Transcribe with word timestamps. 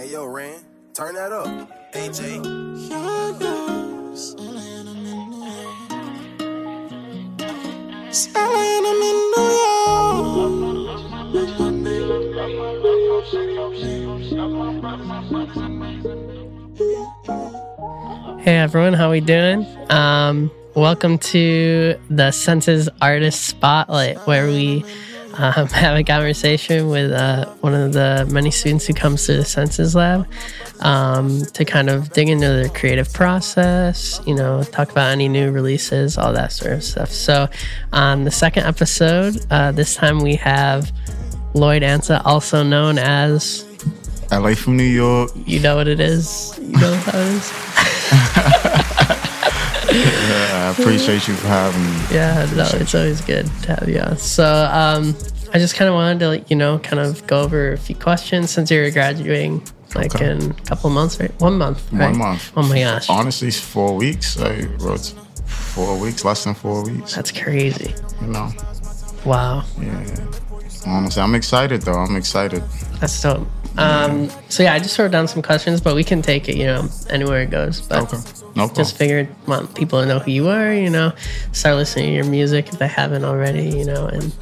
Hey, 0.00 0.12
yo, 0.12 0.24
Ran, 0.24 0.58
turn 0.94 1.14
that 1.14 1.30
up. 1.30 1.46
AJ. 1.92 2.40
Hey 18.40 18.56
everyone, 18.56 18.94
how 18.94 19.10
we 19.10 19.20
doing? 19.20 19.66
Um, 19.90 20.50
welcome 20.74 21.18
to 21.18 22.00
the 22.08 22.30
Senses 22.30 22.88
Artist 23.02 23.44
Spotlight, 23.44 24.16
where 24.26 24.46
we 24.46 24.82
um, 25.34 25.66
have 25.68 25.96
a 25.96 26.04
conversation 26.04 26.88
with 26.88 27.12
uh, 27.12 27.46
one 27.60 27.74
of 27.74 27.92
the 27.92 28.28
many 28.30 28.50
students 28.50 28.86
who 28.86 28.94
comes 28.94 29.26
to 29.26 29.36
the 29.36 29.44
Senses 29.44 29.94
Lab 29.94 30.26
um, 30.80 31.42
to 31.46 31.64
kind 31.64 31.88
of 31.88 32.12
dig 32.12 32.28
into 32.28 32.46
their 32.48 32.68
creative 32.68 33.12
process, 33.12 34.20
you 34.26 34.34
know, 34.34 34.62
talk 34.62 34.90
about 34.90 35.10
any 35.10 35.28
new 35.28 35.50
releases, 35.50 36.18
all 36.18 36.32
that 36.32 36.52
sort 36.52 36.72
of 36.72 36.84
stuff. 36.84 37.10
So, 37.10 37.48
on 37.92 38.24
the 38.24 38.30
second 38.30 38.64
episode, 38.64 39.44
uh, 39.50 39.72
this 39.72 39.94
time 39.94 40.20
we 40.20 40.36
have 40.36 40.92
Lloyd 41.54 41.82
Ansah, 41.82 42.22
also 42.24 42.62
known 42.62 42.98
as 42.98 43.64
LA 44.30 44.54
from 44.54 44.76
New 44.76 44.84
York. 44.84 45.30
you 45.34 45.60
know 45.60 45.76
what 45.76 45.88
it 45.88 46.00
is. 46.00 46.58
You 46.60 46.72
know 46.78 46.94
how 46.94 47.18
it 47.18 47.26
is. 47.26 48.66
I 50.70 50.82
appreciate 50.82 51.26
you 51.28 51.34
for 51.34 51.48
having 51.48 51.82
me. 51.82 51.98
Yeah, 52.12 52.46
no, 52.54 52.68
it's 52.80 52.94
always 52.94 53.20
good 53.20 53.46
to 53.62 53.74
have 53.76 53.88
you 53.88 53.98
on. 54.00 54.16
So, 54.18 54.44
um, 54.72 55.16
I 55.52 55.58
just 55.58 55.74
kind 55.74 55.88
of 55.88 55.94
wanted 55.94 56.20
to, 56.20 56.28
like, 56.28 56.48
you 56.50 56.56
know, 56.56 56.78
kind 56.78 57.00
of 57.00 57.26
go 57.26 57.42
over 57.42 57.72
a 57.72 57.78
few 57.78 57.96
questions 57.96 58.50
since 58.50 58.70
you're 58.70 58.90
graduating 58.90 59.62
like 59.96 60.14
Okay. 60.14 60.30
in 60.30 60.50
a 60.52 60.54
couple 60.66 60.88
months, 60.90 61.18
right? 61.18 61.32
One 61.40 61.58
month, 61.58 61.92
right? 61.92 62.10
One 62.10 62.18
month. 62.18 62.52
Oh 62.56 62.62
my 62.62 62.78
gosh, 62.78 63.08
Honestly, 63.08 63.48
it's 63.48 63.58
four 63.58 63.96
weeks. 63.96 64.38
I 64.40 64.60
wrote 64.78 65.06
four 65.46 65.98
weeks, 65.98 66.24
less 66.24 66.44
than 66.44 66.54
four 66.54 66.84
weeks. 66.84 67.14
that's 67.16 67.32
crazy. 67.32 67.92
You 68.20 68.28
know, 68.28 68.52
Wow, 69.24 69.64
yeah. 69.80 70.06
Honestly, 70.86 71.20
I'm 71.22 71.34
excited 71.34 71.82
though. 71.82 71.94
I'm 71.98 72.14
excited. 72.16 72.62
that's 73.00 73.20
dope. 73.20 73.46
Um, 73.80 74.30
so 74.48 74.62
yeah, 74.62 74.74
I 74.74 74.78
just 74.78 74.98
wrote 74.98 75.10
down 75.10 75.28
some 75.28 75.42
questions, 75.42 75.80
but 75.80 75.94
we 75.94 76.04
can 76.04 76.22
take 76.22 76.48
it, 76.48 76.56
you 76.56 76.66
know, 76.66 76.88
anywhere 77.08 77.42
it 77.42 77.50
goes. 77.50 77.80
But 77.80 78.02
Okay. 78.02 78.16
No 78.56 78.66
problem. 78.66 78.74
just 78.74 78.96
figured 78.96 79.28
want 79.46 79.74
people 79.74 80.00
to 80.00 80.06
know 80.06 80.18
who 80.18 80.30
you 80.32 80.48
are, 80.48 80.72
you 80.72 80.90
know, 80.90 81.12
start 81.52 81.76
listening 81.76 82.06
to 82.06 82.12
your 82.12 82.24
music 82.24 82.68
if 82.68 82.78
they 82.78 82.88
haven't 82.88 83.24
already, 83.24 83.68
you 83.68 83.84
know, 83.84 84.06
and 84.06 84.34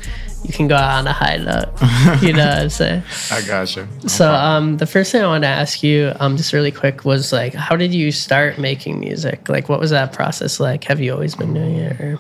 you 0.44 0.53
can 0.53 0.66
go 0.66 0.77
out 0.77 0.98
on 1.00 1.06
a 1.06 1.12
high 1.12 1.36
note, 1.36 2.22
you 2.22 2.33
know 2.33 2.47
what 2.47 2.59
I'm 2.59 2.69
saying? 2.70 3.03
I 3.31 3.42
got 3.42 3.77
you. 3.77 3.86
No 4.03 4.09
So, 4.09 4.33
um, 4.33 4.78
the 4.78 4.86
first 4.86 5.12
thing 5.12 5.22
I 5.22 5.27
wanted 5.27 5.47
to 5.47 5.53
ask 5.53 5.83
you, 5.83 6.12
um, 6.20 6.36
just 6.36 6.53
really 6.53 6.70
quick, 6.72 7.05
was 7.05 7.33
like, 7.33 7.55
how 7.55 7.77
did 7.77 7.92
you 7.92 8.11
start 8.12 8.59
making 8.59 8.98
music? 9.00 9.48
Like, 9.48 9.69
what 9.69 9.78
was 9.78 9.91
that 9.91 10.12
process 10.12 10.59
like? 10.59 10.84
Have 10.84 11.00
you 11.00 11.12
always 11.12 11.34
been 11.34 11.53
doing 11.53 11.75
it? 11.77 12.00
Or? 12.00 12.19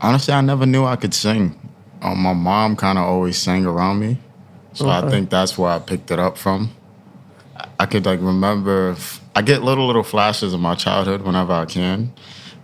honestly, 0.00 0.34
I 0.34 0.40
never 0.40 0.66
knew 0.66 0.84
I 0.84 0.96
could 0.96 1.14
sing. 1.14 1.58
Um, 2.02 2.18
my 2.20 2.32
mom 2.32 2.76
kind 2.76 2.98
of 2.98 3.04
always 3.04 3.38
sang 3.38 3.64
around 3.66 4.00
me, 4.00 4.18
so 4.76 4.88
I 4.88 5.10
think 5.10 5.30
that's 5.30 5.56
where 5.56 5.70
I 5.70 5.78
picked 5.78 6.10
it 6.10 6.18
up 6.18 6.36
from. 6.38 6.70
I- 7.78 7.86
could 7.86 8.06
like 8.06 8.20
remember. 8.20 8.96
I 9.34 9.42
get 9.42 9.62
little 9.62 9.86
little 9.86 10.02
flashes 10.02 10.54
of 10.54 10.60
my 10.60 10.74
childhood 10.74 11.22
whenever 11.22 11.52
I 11.52 11.64
can, 11.64 12.12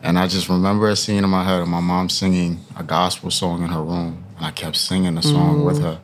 and 0.03 0.19
I 0.19 0.27
just 0.27 0.49
remember 0.49 0.89
a 0.89 0.97
scene 0.97 1.25
in 1.25 1.31
my 1.31 1.45
head 1.45 1.61
of 1.61 1.69
my 1.69 1.81
mom 1.81 2.09
singing 2.09 2.61
a 2.77 2.83
gospel 2.83 3.31
song 3.31 3.63
in 3.63 3.71
her 3.71 3.83
room, 3.83 4.25
and 4.37 4.47
I 4.47 4.51
kept 4.51 4.77
singing 4.77 5.15
the 5.15 5.23
song 5.23 5.65
with 5.65 5.79
mm. 5.79 5.83
her. 5.83 6.01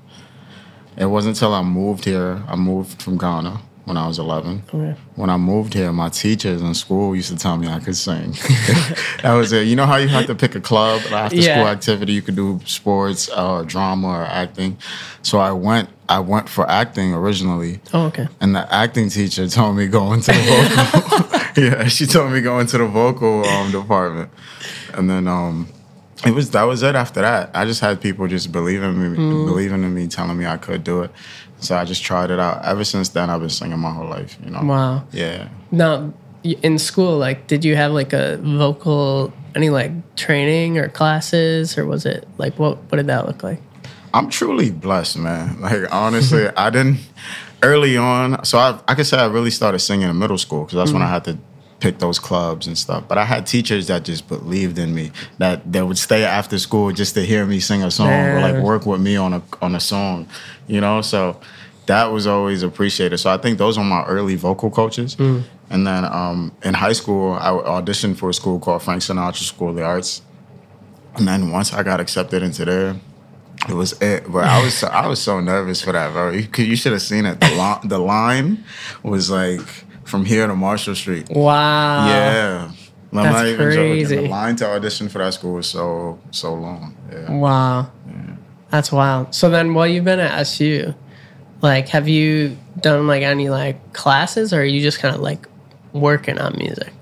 It 0.97 1.07
wasn't 1.07 1.37
until 1.37 1.55
I 1.55 1.63
moved 1.63 2.05
here. 2.05 2.43
I 2.49 2.57
moved 2.57 3.03
from 3.03 3.19
Ghana 3.19 3.61
when 3.89 3.97
I 3.97 4.07
was 4.07 4.19
11. 4.19 4.63
Okay. 4.73 4.95
When 5.17 5.31
I 5.31 5.37
moved 5.39 5.73
here, 5.73 5.91
my 5.93 6.11
teachers 6.11 6.61
in 6.61 6.75
school 6.75 7.17
used 7.17 7.31
to 7.31 7.37
tell 7.37 7.57
me 7.57 7.67
I 7.69 7.81
could 7.81 7.97
sing. 7.97 8.33
that 9.23 9.33
was 9.35 9.51
it. 9.53 9.67
You 9.67 9.77
know 9.77 9.87
how 9.87 9.97
you 9.97 10.09
have 10.09 10.27
to 10.27 10.35
pick 10.35 10.55
a 10.55 10.61
club, 10.61 11.01
an 11.07 11.15
after 11.15 11.41
school 11.41 11.67
activity. 11.67 12.13
You 12.13 12.23
could 12.23 12.37
do 12.37 12.61
sports 12.67 13.29
or 13.31 13.65
drama 13.65 14.09
or 14.09 14.25
acting. 14.25 14.77
So 15.23 15.39
I 15.39 15.53
went. 15.53 15.89
I 16.11 16.21
went 16.21 16.49
for 16.49 16.67
acting 16.71 17.13
originally, 17.13 17.81
Oh, 17.93 18.07
okay. 18.07 18.29
and 18.41 18.57
the 18.57 18.73
acting 18.75 19.11
teacher 19.11 19.47
told 19.47 19.77
me 19.77 19.87
go 19.89 20.15
into 20.15 20.33
the 20.33 20.41
vocal. 20.49 21.41
yeah, 21.63 21.85
she 21.89 22.07
told 22.07 22.33
me 22.33 22.41
go 22.41 22.61
into 22.61 22.79
the 22.79 22.87
vocal 22.87 23.45
um, 23.45 23.71
department, 23.71 24.31
and 24.95 25.11
then 25.11 25.29
um, 25.29 25.69
it 26.25 26.31
was 26.31 26.51
that 26.53 26.63
was 26.63 26.83
it. 26.83 26.95
After 26.95 27.21
that, 27.21 27.51
I 27.55 27.67
just 27.67 27.83
had 27.83 28.01
people 28.01 28.27
just 28.27 28.51
believing 28.53 28.89
in 28.95 29.13
me, 29.13 29.17
believing 29.19 29.83
in 29.85 29.93
me, 29.95 30.07
telling 30.09 30.39
me 30.39 30.47
I 30.47 30.57
could 30.57 30.83
do 30.83 31.03
it. 31.03 31.11
So 31.61 31.77
I 31.77 31.85
just 31.85 32.03
tried 32.03 32.31
it 32.31 32.39
out. 32.39 32.65
Ever 32.65 32.85
since 32.85 33.09
then, 33.11 33.31
I've 33.31 33.41
been 33.41 33.51
singing 33.51 33.79
my 33.79 33.91
whole 33.91 34.09
life. 34.09 34.39
You 34.45 34.51
know. 34.51 34.63
Wow. 34.63 35.05
Yeah. 35.13 35.49
Now, 35.71 36.13
in 36.45 36.79
school, 36.79 37.19
like, 37.19 37.47
did 37.47 37.65
you 37.65 37.77
have 37.77 37.93
like 37.93 38.13
a 38.13 38.37
vocal, 38.39 39.33
any 39.55 39.71
like 39.71 39.93
training 40.17 40.79
or 40.79 40.89
classes, 40.89 41.77
or 41.77 41.85
was 41.87 42.07
it 42.07 42.27
like, 42.39 42.59
what, 42.59 42.79
what 42.85 42.97
did 42.97 43.07
that 43.09 43.27
look 43.27 43.43
like? 43.43 43.61
I'm 44.15 44.31
truly 44.31 44.71
blessed, 44.71 45.19
man. 45.19 45.61
Like 45.61 45.93
honestly, 45.93 46.49
I 46.49 46.71
didn't 46.71 46.99
early 47.63 47.97
on. 47.97 48.45
So 48.45 48.59
I, 48.59 48.81
I 48.89 48.95
could 48.95 49.07
say 49.07 49.19
I 49.19 49.27
really 49.27 49.51
started 49.51 49.81
singing 49.81 50.09
in 50.09 50.19
middle 50.19 50.39
school 50.39 50.65
because 50.65 50.77
that's 50.77 50.93
when 50.93 51.03
mm-hmm. 51.03 51.11
I 51.11 51.15
had 51.15 51.25
to 51.25 51.39
pick 51.81 51.99
those 51.99 52.19
clubs 52.19 52.67
and 52.67 52.77
stuff. 52.77 53.05
But 53.07 53.19
I 53.19 53.25
had 53.25 53.47
teachers 53.47 53.87
that 53.87 54.05
just 54.05 54.27
believed 54.29 54.79
in 54.79 54.95
me 54.95 55.13
that 55.39 55.73
that 55.73 55.87
would 55.87 55.99
stay 55.99 56.25
after 56.25 56.59
school 56.59 56.91
just 56.93 57.15
to 57.15 57.25
hear 57.25 57.47
me 57.47 57.61
sing 57.61 57.83
a 57.83 57.91
song 57.91 58.09
or 58.11 58.41
like 58.41 58.63
work 58.63 58.85
with 58.87 59.01
me 59.01 59.17
on 59.17 59.33
a 59.35 59.43
on 59.63 59.75
a 59.75 59.81
song, 59.81 60.29
you 60.67 60.81
know. 60.81 61.03
So 61.03 61.41
that 61.87 62.07
was 62.07 62.27
always 62.27 62.63
appreciated. 62.63 63.19
So 63.19 63.31
I 63.31 63.39
think 63.39 63.59
those 63.59 63.79
are 63.79 63.85
my 63.85 64.05
early 64.05 64.35
vocal 64.37 64.71
coaches. 64.71 65.17
And 65.71 65.87
then 65.87 66.05
um, 66.05 66.53
in 66.63 66.75
high 66.75 66.93
school, 66.95 67.33
I 67.35 67.49
auditioned 67.51 68.17
for 68.17 68.31
a 68.31 68.35
school 68.35 68.59
called 68.59 68.83
Frank 68.83 69.03
Sinatra 69.03 69.43
School 69.43 69.71
of 69.71 69.77
the 69.77 69.83
Arts. 69.85 70.23
And 71.15 71.27
then 71.29 71.51
once 71.51 71.73
I 71.73 71.83
got 71.83 72.01
accepted 72.01 72.43
into 72.43 72.65
there, 72.65 72.97
it 73.69 73.75
was 73.75 73.93
it. 74.01 74.31
But 74.31 74.45
I 74.45 74.63
was 74.63 74.75
so, 74.75 74.87
I 74.89 75.07
was 75.07 75.21
so 75.21 75.41
nervous 75.41 75.83
for 75.83 75.93
that, 75.93 76.13
bro. 76.13 76.31
You, 76.31 76.49
you 76.59 76.77
should 76.77 76.93
have 76.93 77.03
seen 77.03 77.27
it. 77.27 77.41
The, 77.41 77.49
li- 77.51 77.89
the 77.89 77.99
line 77.99 78.65
was 79.03 79.31
like 79.31 79.61
from 80.09 80.25
here 80.25 80.47
to 80.47 80.55
Marshall 80.57 80.95
Street. 80.95 81.29
Wow. 81.31 82.07
yeah. 82.09 82.71
I'm 83.11 83.17
That's 83.23 83.33
not 83.37 83.47
even 83.47 83.59
joking. 83.73 83.75
crazy. 83.93 84.17
The 84.17 84.23
line 84.29 84.57
to 84.57 84.67
audition 84.67 85.09
for 85.09 85.19
that 85.19 85.33
school 85.35 85.55
was 85.55 85.67
so 85.67 86.19
so 86.31 86.53
long. 86.55 86.97
Yeah. 87.11 87.31
Wow. 87.33 87.91
That's 88.71 88.93
wild. 88.93 89.35
So 89.35 89.49
then 89.49 89.73
while 89.73 89.87
you've 89.87 90.05
been 90.05 90.21
at 90.21 90.39
SU, 90.41 90.93
like 91.63 91.89
have 91.89 92.07
you 92.09 92.57
done 92.81 93.07
like 93.07 93.23
any 93.23 93.49
like 93.49 93.93
classes 93.95 94.53
or 94.53 94.61
are 94.61 94.65
you 94.65 94.81
just 94.83 94.99
kind 94.99 95.15
of 95.15 95.23
like 95.23 95.47
working 95.93 96.39
on 96.39 96.55
music? 96.59 96.93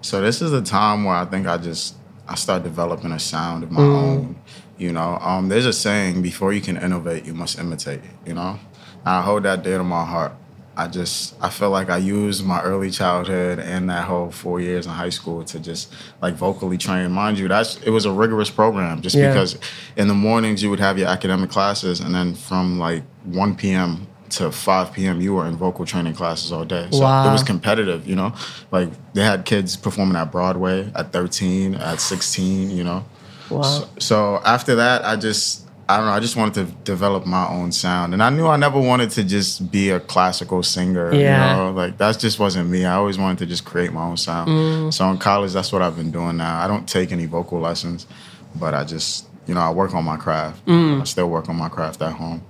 So 0.00 0.20
this 0.20 0.40
is 0.42 0.50
the 0.52 0.62
time 0.62 1.04
where 1.04 1.16
I 1.16 1.24
think 1.24 1.46
I 1.48 1.56
just 1.58 1.96
I 2.28 2.36
start 2.36 2.62
developing 2.62 3.10
a 3.12 3.18
sound 3.18 3.64
of 3.64 3.70
my 3.72 3.80
Mm. 3.80 3.94
own. 3.96 4.36
You 4.78 4.90
know, 4.92 5.18
um, 5.20 5.48
there's 5.48 5.66
a 5.66 5.72
saying: 5.72 6.22
before 6.22 6.52
you 6.52 6.60
can 6.60 6.76
innovate, 6.76 7.24
you 7.24 7.34
must 7.34 7.58
imitate. 7.58 8.00
You 8.26 8.34
know, 8.34 8.58
I 9.04 9.22
hold 9.22 9.42
that 9.44 9.62
dear 9.62 9.78
to 9.78 9.84
my 9.84 10.04
heart. 10.04 10.32
I 10.76 10.88
just 10.88 11.34
I 11.40 11.48
feel 11.50 11.70
like 11.70 11.90
I 11.90 11.98
used 11.98 12.44
my 12.44 12.62
early 12.62 12.90
childhood 12.90 13.58
and 13.58 13.90
that 13.90 14.04
whole 14.06 14.30
four 14.30 14.60
years 14.60 14.86
in 14.86 14.92
high 14.92 15.10
school 15.10 15.44
to 15.44 15.58
just 15.60 15.92
like 16.22 16.34
vocally 16.34 16.78
train. 16.78 17.10
Mind 17.12 17.38
you, 17.38 17.48
that's 17.48 17.76
it 17.82 17.90
was 17.90 18.06
a 18.06 18.12
rigorous 18.12 18.48
program 18.50 19.02
just 19.02 19.14
Yeah. 19.16 19.28
because 19.32 19.58
in 19.96 20.08
the 20.08 20.14
mornings 20.14 20.62
you 20.62 20.70
would 20.70 20.80
have 20.80 20.98
your 20.98 21.08
academic 21.08 21.50
classes 21.50 22.00
and 22.00 22.14
then 22.14 22.34
from 22.34 22.78
like 22.78 23.02
1 23.24 23.54
p.m. 23.56 24.06
to 24.30 24.50
5 24.50 24.92
p.m. 24.94 25.20
you 25.20 25.34
were 25.34 25.44
in 25.46 25.56
vocal 25.56 25.84
training 25.84 26.14
classes 26.14 26.52
all 26.52 26.64
day. 26.64 26.88
So 26.90 27.00
Wow. 27.02 27.28
it 27.28 27.32
was 27.32 27.42
competitive, 27.42 28.06
you 28.08 28.16
know? 28.16 28.32
Like 28.70 28.88
they 29.12 29.22
had 29.22 29.44
kids 29.44 29.76
performing 29.76 30.16
at 30.16 30.32
Broadway 30.32 30.90
at 30.94 31.12
13, 31.12 31.74
at 31.74 32.00
16, 32.00 32.70
you 32.70 32.82
know? 32.82 33.04
Wow. 33.50 33.60
So, 33.62 33.88
so 33.98 34.40
after 34.46 34.74
that, 34.76 35.04
I 35.04 35.16
just 35.16 35.66
I 35.92 35.96
don't 35.98 36.06
know. 36.06 36.12
I 36.12 36.20
just 36.20 36.36
wanted 36.36 36.54
to 36.66 36.72
develop 36.84 37.26
my 37.26 37.46
own 37.48 37.70
sound, 37.70 38.14
and 38.14 38.22
I 38.22 38.30
knew 38.30 38.46
I 38.46 38.56
never 38.56 38.80
wanted 38.80 39.10
to 39.10 39.24
just 39.24 39.70
be 39.70 39.90
a 39.90 40.00
classical 40.00 40.62
singer. 40.62 41.14
Yeah. 41.14 41.50
You 41.50 41.56
know, 41.56 41.70
like 41.72 41.98
that 41.98 42.18
just 42.18 42.38
wasn't 42.38 42.70
me. 42.70 42.86
I 42.86 42.94
always 42.94 43.18
wanted 43.18 43.38
to 43.40 43.46
just 43.46 43.66
create 43.66 43.92
my 43.92 44.02
own 44.02 44.16
sound. 44.16 44.48
Mm. 44.48 44.94
So 44.94 45.08
in 45.10 45.18
college, 45.18 45.52
that's 45.52 45.70
what 45.70 45.82
I've 45.82 45.96
been 45.96 46.10
doing 46.10 46.38
now. 46.38 46.62
I 46.64 46.66
don't 46.66 46.88
take 46.88 47.12
any 47.12 47.26
vocal 47.26 47.60
lessons, 47.60 48.06
but 48.54 48.72
I 48.72 48.84
just 48.84 49.26
you 49.46 49.54
know 49.54 49.60
I 49.60 49.70
work 49.70 49.94
on 49.94 50.04
my 50.04 50.16
craft. 50.16 50.64
Mm. 50.64 51.02
I 51.02 51.04
still 51.04 51.28
work 51.28 51.50
on 51.50 51.56
my 51.56 51.68
craft 51.68 52.00
at 52.00 52.14
home. 52.14 52.42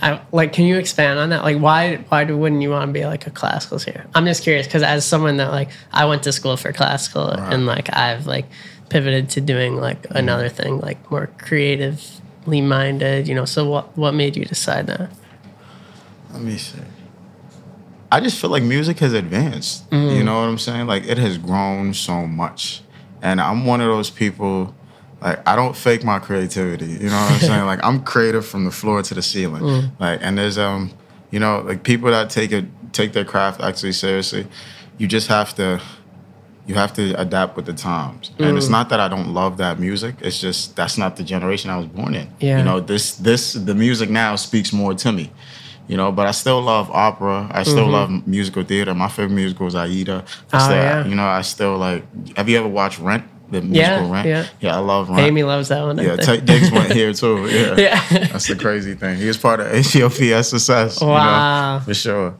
I, 0.00 0.20
like 0.32 0.54
can 0.54 0.64
you 0.64 0.78
expand 0.78 1.18
on 1.18 1.28
that? 1.30 1.42
Like 1.42 1.58
why 1.58 1.96
why 2.08 2.24
do, 2.24 2.34
wouldn't 2.36 2.62
you 2.62 2.70
want 2.70 2.88
to 2.88 2.92
be 2.92 3.04
like 3.04 3.26
a 3.26 3.30
classical 3.30 3.78
singer? 3.78 4.06
I'm 4.14 4.24
just 4.24 4.42
curious 4.42 4.66
because 4.66 4.82
as 4.82 5.04
someone 5.04 5.36
that 5.36 5.50
like 5.50 5.68
I 5.92 6.06
went 6.06 6.22
to 6.22 6.32
school 6.32 6.56
for 6.56 6.72
classical 6.72 7.28
and 7.28 7.66
like 7.66 7.94
I've 7.94 8.26
like 8.26 8.46
pivoted 8.88 9.30
to 9.30 9.40
doing 9.40 9.76
like 9.76 10.06
another 10.10 10.48
thing 10.48 10.78
like 10.80 11.10
more 11.10 11.26
creatively 12.46 12.60
minded, 12.60 13.28
you 13.28 13.34
know. 13.34 13.44
So 13.44 13.68
what 13.68 13.96
what 13.96 14.14
made 14.14 14.36
you 14.36 14.44
decide 14.44 14.86
that? 14.86 15.10
Let 16.32 16.42
me 16.42 16.56
see. 16.58 16.78
I 18.10 18.20
just 18.20 18.40
feel 18.40 18.50
like 18.50 18.62
music 18.62 18.98
has 19.00 19.12
advanced. 19.12 19.84
You 19.90 20.22
know 20.22 20.38
what 20.40 20.48
I'm 20.48 20.58
saying? 20.58 20.86
Like 20.86 21.04
it 21.06 21.18
has 21.18 21.38
grown 21.38 21.94
so 21.94 22.26
much. 22.26 22.82
And 23.22 23.40
I'm 23.40 23.66
one 23.66 23.80
of 23.80 23.88
those 23.88 24.10
people 24.10 24.74
like 25.20 25.46
I 25.46 25.56
don't 25.56 25.76
fake 25.76 26.04
my 26.04 26.18
creativity. 26.18 26.86
You 26.86 27.08
know 27.10 27.16
what 27.16 27.32
I'm 27.32 27.40
saying? 27.40 27.66
Like 27.72 27.80
I'm 27.82 28.02
creative 28.04 28.46
from 28.46 28.64
the 28.64 28.70
floor 28.70 29.02
to 29.02 29.14
the 29.14 29.22
ceiling. 29.22 29.90
Like 29.98 30.20
and 30.22 30.38
there's 30.38 30.58
um 30.58 30.90
You 31.30 31.40
know, 31.40 31.62
like 31.66 31.82
people 31.82 32.10
that 32.10 32.30
take 32.30 32.52
it 32.52 32.64
take 32.92 33.12
their 33.12 33.24
craft 33.24 33.60
actually 33.60 33.92
seriously, 33.92 34.46
you 34.98 35.08
just 35.08 35.28
have 35.28 35.54
to 35.56 35.80
you 36.66 36.74
have 36.74 36.92
to 36.94 37.12
adapt 37.20 37.56
with 37.56 37.66
the 37.66 37.72
times. 37.72 38.32
And 38.38 38.56
it's 38.56 38.66
mm. 38.66 38.72
not 38.72 38.88
that 38.88 38.98
I 38.98 39.08
don't 39.08 39.32
love 39.32 39.56
that 39.58 39.78
music. 39.78 40.16
It's 40.20 40.40
just 40.40 40.74
that's 40.74 40.98
not 40.98 41.16
the 41.16 41.22
generation 41.22 41.70
I 41.70 41.76
was 41.76 41.86
born 41.86 42.14
in. 42.14 42.28
Yeah. 42.40 42.58
You 42.58 42.64
know, 42.64 42.80
this 42.80 43.14
this 43.16 43.52
the 43.52 43.74
music 43.74 44.10
now 44.10 44.36
speaks 44.36 44.72
more 44.72 44.94
to 44.94 45.12
me. 45.12 45.30
You 45.88 45.96
know, 45.96 46.10
but 46.10 46.26
I 46.26 46.32
still 46.32 46.60
love 46.60 46.90
opera. 46.90 47.48
I 47.52 47.62
still 47.62 47.84
mm-hmm. 47.84 47.92
love 47.92 48.26
musical 48.26 48.64
theater. 48.64 48.92
My 48.92 49.08
favorite 49.08 49.36
musical 49.36 49.68
is 49.68 49.76
Aida. 49.76 50.24
I 50.52 50.56
Oh, 50.56 50.58
still, 50.58 50.76
yeah. 50.76 51.06
You 51.06 51.14
know, 51.14 51.26
I 51.26 51.42
still 51.42 51.78
like. 51.78 52.36
Have 52.36 52.48
you 52.48 52.58
ever 52.58 52.68
watched 52.68 52.98
Rent? 52.98 53.22
The 53.48 53.62
musical 53.62 54.10
Rent. 54.10 54.26
yeah. 54.26 54.46
Yeah, 54.60 54.74
I 54.74 54.80
love 54.80 55.08
Rent. 55.08 55.20
Amy 55.20 55.44
loves 55.44 55.68
that 55.68 55.82
one. 55.82 55.98
Yeah. 55.98 56.16
Taye 56.16 56.44
Diggs 56.44 56.72
went 56.72 56.92
here 56.92 57.12
too. 57.12 57.46
Yeah. 57.46 57.76
Yeah. 57.78 58.00
That's 58.32 58.48
the 58.48 58.56
crazy 58.56 58.94
thing. 58.94 59.18
He 59.18 59.26
was 59.28 59.36
part 59.36 59.60
of 59.60 59.68
HEOP 59.68 60.32
SSS. 60.32 61.00
you 61.00 61.06
know, 61.06 61.12
Wow. 61.12 61.78
for 61.84 61.94
sure. 61.94 62.34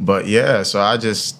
But 0.00 0.26
yeah, 0.26 0.64
so 0.64 0.80
I 0.80 0.96
just, 0.96 1.36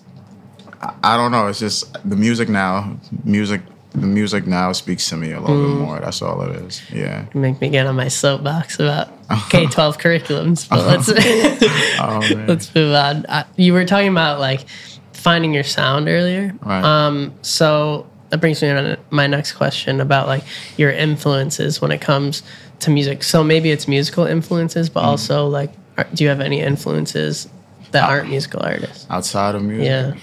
I, 0.83 0.95
I 1.03 1.17
don't 1.17 1.33
know. 1.33 1.47
It's 1.49 1.59
just 1.61 1.93
the 2.09 2.17
music 2.17 2.49
now, 2.49 2.97
music, 3.25 3.61
the 3.93 4.07
music 4.07 4.47
now 4.47 4.73
speaks 4.73 5.09
to 5.11 5.17
me 5.17 5.33
a 5.33 5.41
little 5.41 5.57
Mm. 5.57 5.69
bit 5.79 5.81
more. 5.87 6.01
That's 6.01 6.23
all 6.23 6.43
it 6.43 6.57
is. 6.63 6.83
Yeah. 6.93 7.27
Make 7.35 7.61
me 7.61 7.69
get 7.69 7.87
on 7.87 7.95
my 7.97 8.09
soapbox 8.09 8.77
about 8.81 9.09
K 9.51 9.67
twelve 9.67 9.99
curriculums, 10.03 10.69
but 10.69 10.87
let's 10.87 11.09
Oh, 12.01 12.45
let's 12.49 12.75
move 12.75 12.95
on. 12.95 13.27
Uh, 13.27 13.45
you 13.57 13.73
were 13.73 13.85
talking 13.85 14.09
about 14.09 14.41
like 14.41 14.65
finding 15.13 15.53
your 15.55 15.65
sound 15.65 16.09
earlier. 16.09 16.55
Right. 16.65 16.83
Um, 16.83 17.35
so 17.43 18.07
that 18.31 18.41
brings 18.41 18.63
me 18.63 18.71
on 18.71 18.97
my 19.11 19.27
next 19.27 19.53
question 19.53 20.01
about 20.01 20.27
like 20.27 20.43
your 20.79 20.91
influences 20.91 21.81
when 21.83 21.93
it 21.93 22.01
comes 22.01 22.43
to 22.81 22.91
music. 22.91 23.23
So 23.23 23.45
maybe 23.45 23.71
it's 23.71 23.87
musical 23.87 24.27
influences, 24.27 24.89
Mm. 24.91 24.95
but 24.95 25.05
also 25.05 25.47
like, 25.49 25.71
are, 25.99 26.07
do 26.15 26.25
you 26.25 26.31
have 26.31 26.41
any 26.41 26.61
influences 26.61 27.47
that 27.93 28.09
aren't 28.09 28.31
musical 28.31 28.63
artists? 28.65 29.07
Outside 29.11 29.55
of 29.55 29.63
music. 29.63 29.87
Yeah. 29.87 30.15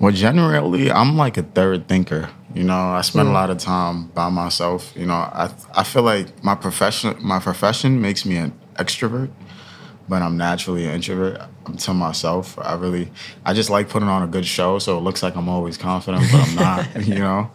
Well, 0.00 0.12
generally, 0.12 0.90
I'm 0.90 1.16
like 1.16 1.36
a 1.36 1.42
third 1.42 1.86
thinker. 1.88 2.28
You 2.54 2.64
know, 2.64 2.74
I 2.98 3.00
spend 3.02 3.28
Mm. 3.28 3.30
a 3.30 3.34
lot 3.34 3.50
of 3.50 3.58
time 3.58 4.08
by 4.14 4.28
myself. 4.28 4.92
You 4.96 5.06
know, 5.06 5.14
I 5.14 5.48
I 5.74 5.84
feel 5.84 6.02
like 6.02 6.26
my 6.44 6.54
profession 6.54 7.14
my 7.20 7.38
profession 7.38 8.00
makes 8.00 8.24
me 8.26 8.36
an 8.36 8.52
extrovert, 8.76 9.30
but 10.08 10.20
I'm 10.22 10.36
naturally 10.36 10.86
an 10.86 10.94
introvert. 10.94 11.40
I'm 11.66 11.76
to 11.76 11.94
myself. 11.94 12.58
I 12.58 12.74
really 12.74 13.08
I 13.46 13.54
just 13.54 13.70
like 13.70 13.88
putting 13.88 14.08
on 14.08 14.22
a 14.22 14.26
good 14.26 14.44
show, 14.44 14.78
so 14.80 14.98
it 14.98 15.02
looks 15.02 15.22
like 15.22 15.36
I'm 15.36 15.48
always 15.48 15.78
confident, 15.78 16.24
but 16.32 16.40
I'm 16.48 16.54
not. 16.56 17.06
you 17.06 17.20
know. 17.20 17.50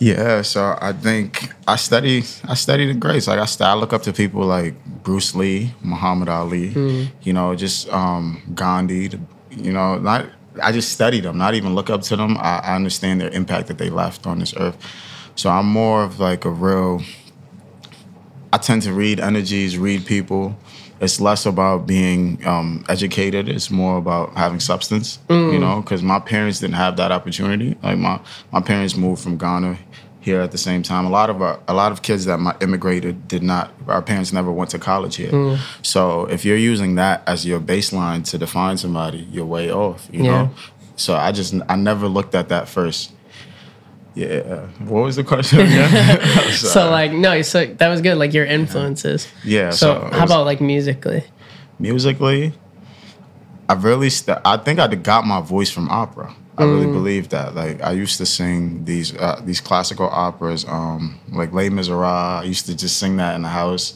Yeah, 0.00 0.42
so 0.42 0.76
I 0.80 0.92
think 0.92 1.52
I 1.68 1.76
study 1.76 2.24
I 2.48 2.54
study 2.54 2.86
the 2.86 2.94
greats. 2.94 3.26
Like 3.28 3.40
I, 3.40 3.46
st- 3.46 3.68
I 3.68 3.74
look 3.74 3.92
up 3.92 4.02
to 4.02 4.12
people 4.12 4.42
like 4.46 4.74
Bruce 5.04 5.34
Lee, 5.34 5.74
Muhammad 5.82 6.28
Ali, 6.28 6.68
you 7.22 7.32
know, 7.32 7.54
just 7.54 7.88
um, 7.92 8.40
Gandhi. 8.54 9.08
the- 9.08 9.20
You 9.64 9.72
know, 9.72 9.98
not 9.98 10.26
I 10.62 10.72
just 10.72 10.92
study 10.92 11.20
them, 11.20 11.38
not 11.38 11.54
even 11.54 11.74
look 11.74 11.90
up 11.90 12.02
to 12.02 12.16
them. 12.16 12.36
I, 12.38 12.58
I 12.58 12.76
understand 12.76 13.20
their 13.20 13.30
impact 13.30 13.68
that 13.68 13.78
they 13.78 13.90
left 13.90 14.26
on 14.26 14.38
this 14.38 14.54
earth. 14.56 14.76
So 15.34 15.50
I'm 15.50 15.66
more 15.66 16.02
of 16.02 16.18
like 16.20 16.44
a 16.44 16.50
real. 16.50 17.02
I 18.52 18.58
tend 18.58 18.82
to 18.82 18.92
read 18.92 19.20
energies, 19.20 19.78
read 19.78 20.06
people. 20.06 20.56
It's 21.00 21.20
less 21.20 21.46
about 21.46 21.86
being 21.86 22.44
um, 22.44 22.84
educated. 22.88 23.48
It's 23.48 23.70
more 23.70 23.98
about 23.98 24.34
having 24.34 24.58
substance, 24.58 25.20
you 25.52 25.58
know, 25.60 25.80
because 25.80 26.02
my 26.02 26.18
parents 26.18 26.58
didn't 26.58 26.74
have 26.74 26.96
that 26.96 27.12
opportunity. 27.12 27.76
Like 27.84 27.98
my, 27.98 28.20
my 28.50 28.60
parents 28.60 28.96
moved 28.96 29.22
from 29.22 29.38
Ghana 29.38 29.78
here 30.28 30.40
at 30.42 30.50
the 30.52 30.58
same 30.68 30.82
time. 30.82 31.04
A 31.06 31.10
lot 31.20 31.28
of 31.30 31.40
our, 31.40 31.58
a 31.66 31.74
lot 31.74 31.90
of 31.92 31.98
kids 32.02 32.22
that 32.26 32.38
mi- 32.38 32.58
immigrated 32.60 33.14
did 33.28 33.42
not. 33.42 33.72
Our 33.86 34.02
parents 34.02 34.30
never 34.32 34.50
went 34.52 34.70
to 34.70 34.78
college 34.78 35.16
here. 35.16 35.32
Mm. 35.32 35.58
So 35.82 36.26
if 36.26 36.44
you're 36.44 36.62
using 36.72 36.96
that 36.96 37.22
as 37.26 37.44
your 37.46 37.60
baseline 37.60 38.20
to 38.30 38.38
define 38.38 38.76
somebody, 38.76 39.26
you're 39.32 39.46
way 39.46 39.72
off. 39.72 40.00
You 40.12 40.24
Yeah. 40.24 40.30
know. 40.30 40.50
So 40.96 41.14
I 41.14 41.32
just 41.32 41.54
I 41.68 41.76
never 41.76 42.06
looked 42.08 42.34
at 42.34 42.48
that 42.48 42.68
first. 42.68 43.12
Yeah. 44.14 44.66
What 44.92 45.02
was 45.04 45.16
the 45.16 45.24
question 45.24 45.60
again? 45.60 46.20
So 46.52 46.90
like 46.90 47.12
no, 47.12 47.42
so 47.42 47.58
that 47.80 47.88
was 47.88 48.00
good. 48.02 48.18
Like 48.18 48.34
your 48.34 48.44
influences. 48.46 49.28
Yeah, 49.44 49.70
So, 49.70 49.76
so 49.76 50.00
how 50.00 50.22
was- 50.22 50.30
about 50.30 50.44
like 50.50 50.60
musically? 50.60 51.22
musically, 51.78 52.52
I 53.68 53.74
really 53.74 54.10
st- 54.10 54.38
I 54.44 54.56
think 54.56 54.78
I 54.80 54.86
got 54.94 55.24
my 55.24 55.40
voice 55.40 55.70
from 55.70 55.88
opera. 55.88 56.34
I 56.58 56.64
really 56.64 56.86
believe 56.86 57.28
that. 57.30 57.54
Like 57.54 57.80
I 57.82 57.92
used 57.92 58.18
to 58.18 58.26
sing 58.26 58.84
these 58.84 59.14
uh, 59.16 59.40
these 59.44 59.60
classical 59.60 60.08
operas, 60.10 60.64
um, 60.68 61.18
like 61.32 61.52
Les 61.52 61.70
Miserables. 61.70 62.42
I 62.42 62.44
used 62.44 62.66
to 62.66 62.76
just 62.76 62.96
sing 62.98 63.16
that 63.16 63.34
in 63.36 63.42
the 63.42 63.48
house 63.48 63.94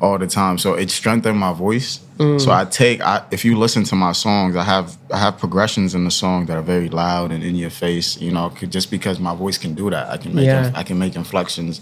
all 0.00 0.18
the 0.18 0.26
time. 0.26 0.58
So 0.58 0.74
it 0.74 0.90
strengthened 0.90 1.38
my 1.38 1.52
voice. 1.52 2.00
So 2.38 2.52
I 2.52 2.64
take 2.64 3.00
I, 3.00 3.24
if 3.32 3.44
you 3.44 3.58
listen 3.58 3.82
to 3.84 3.96
my 3.96 4.12
songs, 4.12 4.54
I 4.54 4.62
have 4.62 4.96
I 5.12 5.18
have 5.18 5.36
progressions 5.38 5.94
in 5.94 6.04
the 6.04 6.10
song 6.12 6.46
that 6.46 6.56
are 6.56 6.62
very 6.62 6.88
loud 6.88 7.32
and 7.32 7.42
in 7.42 7.56
your 7.56 7.70
face. 7.70 8.20
You 8.20 8.30
know, 8.32 8.50
just 8.68 8.90
because 8.90 9.18
my 9.18 9.34
voice 9.34 9.58
can 9.58 9.74
do 9.74 9.90
that, 9.90 10.08
I 10.10 10.16
can 10.16 10.32
make 10.34 10.46
Yeah. 10.46 10.70
I 10.76 10.84
can 10.84 10.98
make 10.98 11.16
inflections 11.16 11.80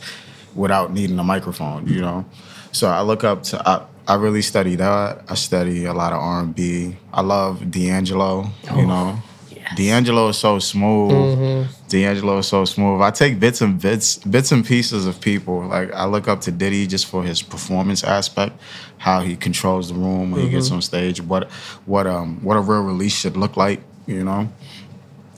without 0.55 0.93
needing 0.93 1.19
a 1.19 1.25
microphone. 1.25 1.87
You 1.87 2.01
know, 2.01 2.25
so 2.73 2.89
I 2.89 3.03
look 3.03 3.25
up 3.25 3.43
to. 3.45 3.69
I, 3.69 3.83
I 4.09 4.15
really 4.17 4.43
study 4.43 4.75
that. 4.77 5.23
I 5.29 5.35
study 5.35 5.85
a 5.85 5.93
lot 5.93 6.13
of 6.13 6.19
R 6.19 6.41
and 6.41 6.55
B. 6.55 6.97
I 7.13 7.21
love 7.21 7.71
D'Angelo. 7.71 8.51
You 8.75 8.87
know, 8.87 9.19
D'Angelo 9.77 10.29
is 10.29 10.39
so 10.39 10.59
smooth. 10.59 11.13
Mm-hmm. 11.13 11.89
D'Angelo 11.89 12.39
is 12.39 12.49
so 12.49 12.65
smooth. 12.65 13.03
I 13.03 13.11
take 13.11 13.39
bits 13.41 13.61
and 13.61 13.81
bits, 13.81 14.17
bits 14.19 14.53
and 14.53 14.65
pieces 14.65 15.07
of 15.07 15.21
people. 15.21 15.67
Like 15.67 15.93
I 15.93 16.07
look 16.07 16.29
up 16.29 16.41
to 16.43 16.51
Diddy 16.51 16.87
just 16.87 17.07
for 17.07 17.23
his 17.23 17.43
performance 17.43 18.05
aspect, 18.05 18.59
how 18.99 19.21
he 19.21 19.37
controls 19.37 19.89
the 19.89 19.95
room 19.95 20.31
when 20.31 20.43
he 20.43 20.51
gets 20.51 20.67
mm-hmm. 20.67 20.77
on 20.77 20.83
stage. 20.83 21.21
What, 21.21 21.51
what, 21.87 22.07
um, 22.07 22.43
what 22.43 22.57
a 22.57 22.61
real 22.61 22.83
release 22.83 23.15
should 23.15 23.37
look 23.37 23.57
like. 23.57 23.81
You 24.07 24.25
know. 24.25 24.49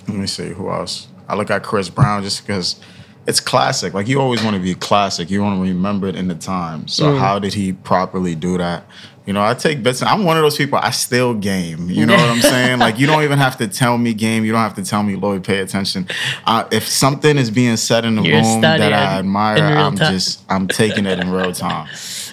Let 0.08 0.16
me 0.16 0.26
see 0.26 0.48
who 0.50 0.70
else. 0.70 1.08
I 1.28 1.36
look 1.36 1.50
at 1.50 1.62
Chris 1.62 1.88
Brown 1.88 2.22
just 2.22 2.46
because 2.46 2.78
it's 3.26 3.40
classic. 3.40 3.94
Like 3.94 4.08
you 4.08 4.20
always 4.20 4.42
want 4.42 4.56
to 4.56 4.62
be 4.62 4.74
classic. 4.74 5.30
You 5.30 5.42
want 5.42 5.58
to 5.58 5.62
remember 5.62 6.08
it 6.08 6.16
in 6.16 6.28
the 6.28 6.34
time. 6.34 6.88
So 6.88 7.12
mm. 7.12 7.18
how 7.18 7.38
did 7.38 7.54
he 7.54 7.72
properly 7.72 8.34
do 8.34 8.58
that? 8.58 8.84
You 9.26 9.32
know, 9.32 9.42
I 9.42 9.54
take 9.54 9.82
bets. 9.82 10.02
I'm 10.02 10.24
one 10.24 10.36
of 10.36 10.42
those 10.42 10.56
people. 10.56 10.78
I 10.78 10.90
still 10.90 11.32
game. 11.32 11.88
You 11.88 12.04
know 12.04 12.14
what 12.14 12.28
I'm 12.28 12.40
saying? 12.52 12.78
Like 12.78 12.98
you 12.98 13.06
don't 13.06 13.22
even 13.22 13.38
have 13.38 13.56
to 13.58 13.66
tell 13.68 13.96
me 13.96 14.12
game. 14.12 14.44
You 14.44 14.52
don't 14.52 14.60
have 14.60 14.74
to 14.74 14.84
tell 14.84 15.02
me 15.02 15.16
Lloyd. 15.16 15.44
Pay 15.44 15.60
attention. 15.60 16.06
Uh, 16.46 16.68
if 16.70 16.86
something 16.86 17.38
is 17.38 17.50
being 17.50 17.76
said 17.78 18.04
in 18.04 18.16
the 18.16 18.22
You're 18.22 18.42
room 18.42 18.60
that 18.60 18.80
I 18.92 19.18
admire, 19.18 19.62
I'm 19.64 19.96
time. 19.96 20.12
just 20.12 20.42
I'm 20.50 20.68
taking 20.68 21.06
it 21.06 21.18
in 21.20 21.30
real 21.30 21.52
time. 21.52 21.88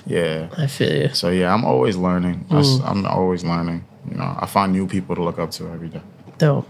Yeah. 0.05 0.49
I 0.57 0.67
feel 0.67 0.93
you. 0.93 1.13
So 1.13 1.29
yeah, 1.29 1.53
I'm 1.53 1.63
always 1.63 1.95
learning. 1.95 2.45
I'm 2.49 3.05
always 3.05 3.43
learning. 3.43 3.85
You 4.09 4.17
know, 4.17 4.35
I 4.39 4.45
find 4.45 4.73
new 4.73 4.87
people 4.87 5.15
to 5.15 5.23
look 5.23 5.39
up 5.39 5.51
to 5.51 5.67
every 5.71 5.87
day. 5.89 6.01
Dope. 6.39 6.67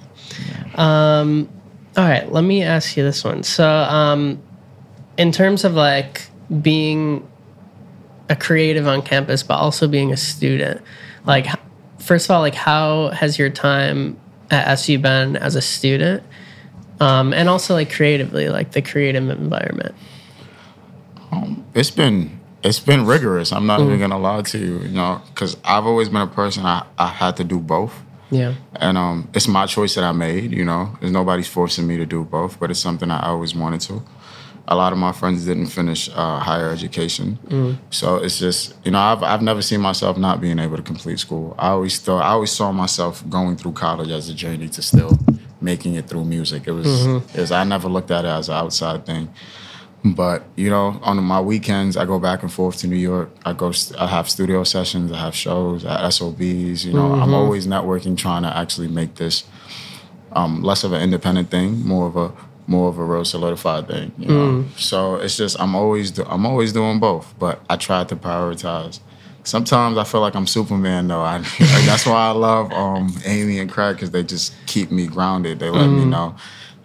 Um, 0.76 1.50
all 1.98 2.04
right, 2.04 2.32
let 2.32 2.44
me 2.44 2.62
ask 2.62 2.96
you 2.98 3.04
this 3.04 3.24
one. 3.24 3.44
So, 3.44 3.68
um, 3.68 4.42
in 5.18 5.32
terms 5.32 5.64
of 5.64 5.74
like 5.74 6.28
being 6.62 7.28
a 8.32 8.36
creative 8.36 8.88
on 8.88 9.02
campus, 9.02 9.44
but 9.44 9.56
also 9.56 9.88
being 9.88 10.12
a 10.14 10.18
student, 10.18 10.82
like, 11.26 11.48
first 12.00 12.26
of 12.28 12.32
all, 12.32 12.40
like, 12.42 12.56
how 12.56 13.10
has 13.10 13.38
your 13.38 13.50
time 13.50 14.18
at 14.50 14.68
SU 14.70 14.98
been 15.00 15.36
as 15.36 15.56
a 15.56 15.62
student? 15.62 16.24
Um, 17.02 17.34
and 17.34 17.50
also, 17.50 17.74
like, 17.74 17.92
creatively, 17.92 18.48
like 18.50 18.72
the 18.72 18.82
creative 18.82 19.30
environment. 19.30 19.94
it's 21.74 21.92
been 21.92 22.40
it's 22.64 22.80
been 22.80 23.06
rigorous. 23.06 23.52
I'm 23.52 23.66
not 23.66 23.82
even 23.82 24.00
gonna 24.00 24.20
lie 24.20 24.42
to 24.44 24.58
you, 24.58 24.80
you 24.80 24.90
know, 24.90 25.22
because 25.34 25.58
I've 25.66 25.86
always 25.86 26.10
been 26.10 26.22
a 26.22 26.28
person 26.28 26.66
I, 26.66 26.86
I 26.98 27.08
had 27.08 27.36
to 27.38 27.44
do 27.44 27.58
both, 27.60 27.94
Yeah. 28.30 28.54
and 28.76 28.98
um, 28.98 29.28
it's 29.34 29.48
my 29.48 29.66
choice 29.66 29.96
that 29.96 30.04
I 30.04 30.12
made. 30.12 30.52
You 30.52 30.64
know, 30.64 30.96
there's 31.00 31.12
nobody's 31.12 31.48
forcing 31.48 31.88
me 31.88 31.98
to 31.98 32.06
do 32.06 32.24
both, 32.24 32.60
but 32.60 32.70
it's 32.70 32.80
something 32.80 33.10
I 33.10 33.26
always 33.28 33.56
wanted 33.56 33.82
to. 33.82 34.04
A 34.72 34.76
lot 34.82 34.92
of 34.94 35.00
my 35.08 35.12
friends 35.20 35.46
didn't 35.50 35.68
finish 35.80 36.02
uh, 36.22 36.40
higher 36.50 36.70
education, 36.78 37.28
so 37.90 38.06
it's 38.24 38.38
just 38.46 38.62
you 38.86 38.92
know 38.94 39.00
I've 39.10 39.22
I've 39.32 39.42
never 39.50 39.62
seen 39.70 39.82
myself 39.90 40.18
not 40.28 40.40
being 40.46 40.60
able 40.66 40.78
to 40.78 40.84
complete 40.94 41.20
school. 41.20 41.48
I 41.60 41.70
always 41.76 41.96
thought 42.00 42.22
I 42.24 42.30
always 42.38 42.52
saw 42.60 42.72
myself 42.72 43.14
going 43.30 43.56
through 43.60 43.74
college 43.74 44.12
as 44.20 44.30
a 44.30 44.34
journey 44.44 44.70
to 44.70 44.82
still 44.82 45.14
making 45.60 45.96
it 46.00 46.06
through 46.10 46.26
music. 46.26 46.62
It 46.68 46.72
was, 46.80 46.88
it 47.36 47.42
was 47.44 47.52
I 47.52 47.64
never 47.66 47.88
looked 47.96 48.12
at 48.12 48.24
it 48.26 48.30
as 48.40 48.48
an 48.50 48.56
outside 48.64 49.06
thing. 49.06 49.26
But 50.04 50.40
you 50.56 50.70
know, 50.70 51.00
on 51.04 51.22
my 51.24 51.42
weekends, 51.42 51.96
I 51.98 52.06
go 52.06 52.18
back 52.28 52.42
and 52.42 52.52
forth 52.52 52.78
to 52.80 52.88
New 52.88 52.96
York. 53.12 53.30
I 53.46 53.52
go, 53.54 53.72
I 54.00 54.08
have 54.08 54.30
studio 54.30 54.64
sessions, 54.64 55.12
I 55.12 55.20
have 55.20 55.36
shows 55.36 55.84
at 55.86 56.10
SOBs. 56.18 56.86
You 56.86 56.94
know, 56.94 57.10
I'm 57.22 57.34
always 57.36 57.68
networking, 57.68 58.16
trying 58.18 58.44
to 58.44 58.58
actually 58.62 58.88
make 58.88 59.16
this 59.16 59.44
um, 60.32 60.64
less 60.64 60.84
of 60.86 60.94
an 60.94 61.02
independent 61.04 61.52
thing, 61.52 61.86
more 61.86 62.08
of 62.08 62.16
a 62.16 62.32
more 62.72 62.88
of 62.90 62.98
a 62.98 63.04
real 63.04 63.26
solidified 63.26 63.88
thing. 63.88 64.12
You 64.18 64.28
know, 64.30 64.66
so 64.78 65.16
it's 65.24 65.38
just 65.38 65.60
I'm 65.60 65.76
always 65.76 66.10
do- 66.12 66.26
I'm 66.34 66.46
always 66.46 66.72
doing 66.74 67.00
both, 67.00 67.28
but 67.38 67.56
I 67.70 67.76
try 67.76 68.04
to 68.06 68.16
prioritize. 68.16 69.00
Sometimes 69.44 69.98
I 69.98 70.04
feel 70.04 70.22
like 70.22 70.36
I'm 70.36 70.48
Superman 70.48 71.08
though. 71.08 71.22
I, 71.22 71.38
like, 71.74 71.86
that's 71.92 72.06
why 72.06 72.28
I 72.28 72.32
love 72.32 72.72
um, 72.72 73.14
Amy 73.26 73.60
and 73.60 73.70
Craig 73.70 73.96
because 73.96 74.12
they 74.12 74.24
just 74.24 74.54
keep 74.68 74.92
me 74.92 75.08
grounded. 75.08 75.60
They 75.60 75.70
let 75.70 75.88
me 75.88 76.06
know, 76.06 76.36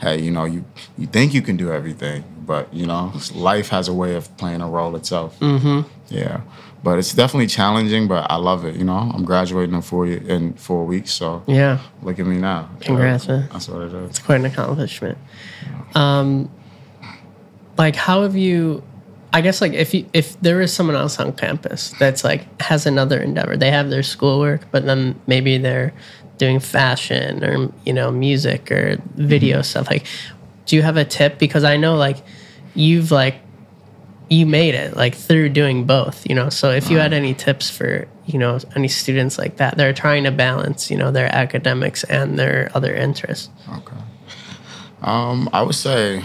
hey, 0.01 0.21
you 0.21 0.31
know, 0.31 0.45
you 0.45 0.65
you 0.99 1.07
think 1.07 1.35
you 1.35 1.43
can 1.43 1.57
do 1.57 1.71
everything, 1.71 2.25
but 2.47 2.73
you 2.75 2.87
know, 2.87 3.13
life 3.35 3.69
has 3.69 3.89
a 3.89 3.95
way 3.95 4.15
of 4.17 4.25
playing 4.39 4.63
a 4.63 4.69
role 4.69 4.97
itself. 4.97 5.39
Mm-hmm. 5.41 5.81
Yeah, 6.09 6.41
but 6.87 7.01
it's 7.01 7.13
definitely 7.13 7.49
challenging. 7.49 8.07
But 8.07 8.31
I 8.31 8.37
love 8.37 8.65
it. 8.65 8.77
You 8.77 8.85
know, 8.85 8.97
I'm 8.97 9.25
graduating 9.25 9.75
in 9.75 9.83
four 9.83 10.07
in 10.07 10.53
four 10.55 10.85
weeks, 10.85 11.11
so 11.11 11.43
Yeah, 11.49 11.81
look 12.01 12.21
at 12.21 12.27
me 12.27 12.37
now. 12.37 12.71
Congrats, 12.81 13.27
man. 13.27 13.49
That's 13.53 13.69
what 13.69 13.83
it 13.83 13.93
is. 13.93 14.11
it's 14.11 14.19
quite 14.21 14.37
an 14.37 14.45
accomplishment. 14.47 15.19
Um, 15.97 16.49
like, 17.77 17.97
how 17.97 18.23
have 18.23 18.37
you? 18.37 18.85
I 19.33 19.41
guess 19.41 19.61
like 19.61 19.73
if 19.73 19.95
you 19.95 20.07
if 20.13 20.41
there 20.41 20.61
is 20.61 20.73
someone 20.73 20.95
else 20.95 21.19
on 21.19 21.33
campus 21.33 21.93
that's 21.99 22.23
like 22.23 22.63
has 22.63 22.87
another 22.87 23.21
endeavor, 23.21 23.57
they 23.57 23.73
have 23.73 23.91
their 23.91 24.05
schoolwork, 24.05 24.71
but 24.71 24.87
then 24.87 25.21
maybe 25.27 25.59
they're 25.59 25.93
doing 26.39 26.61
fashion 26.61 27.43
or 27.43 27.73
you 27.85 27.93
know 27.93 28.13
music 28.13 28.71
or 28.71 28.99
video 29.17 29.61
stuff. 29.63 29.91
Like, 29.91 30.07
do 30.67 30.77
you 30.77 30.83
have 30.83 30.97
a 30.97 31.05
tip? 31.05 31.41
Because 31.41 31.65
I 31.65 31.77
know 31.77 31.97
like 31.97 32.19
you've 32.77 33.11
like 33.11 33.35
you 34.29 34.45
made 34.47 34.75
it 34.75 34.97
like 34.97 35.15
through 35.15 35.49
doing 35.49 35.85
both 35.85 36.29
you 36.29 36.35
know 36.35 36.49
so 36.49 36.71
if 36.71 36.91
you 36.91 36.99
had 36.99 37.13
any 37.13 37.33
tips 37.33 37.71
for 37.71 38.09
you 38.27 38.39
know 38.39 38.59
any 38.75 38.89
students 38.89 39.39
like 39.39 39.57
that 39.57 39.77
they're 39.77 39.93
trying 39.93 40.25
to 40.25 40.31
balance 40.33 40.91
you 40.91 40.97
know 40.97 41.11
their 41.13 41.33
academics 41.35 42.03
and 42.05 42.39
their 42.39 42.71
other 42.75 42.93
interests 42.95 43.49
Okay. 43.69 43.97
Um, 45.03 45.49
I 45.53 45.63
would 45.63 45.75
say 45.75 46.25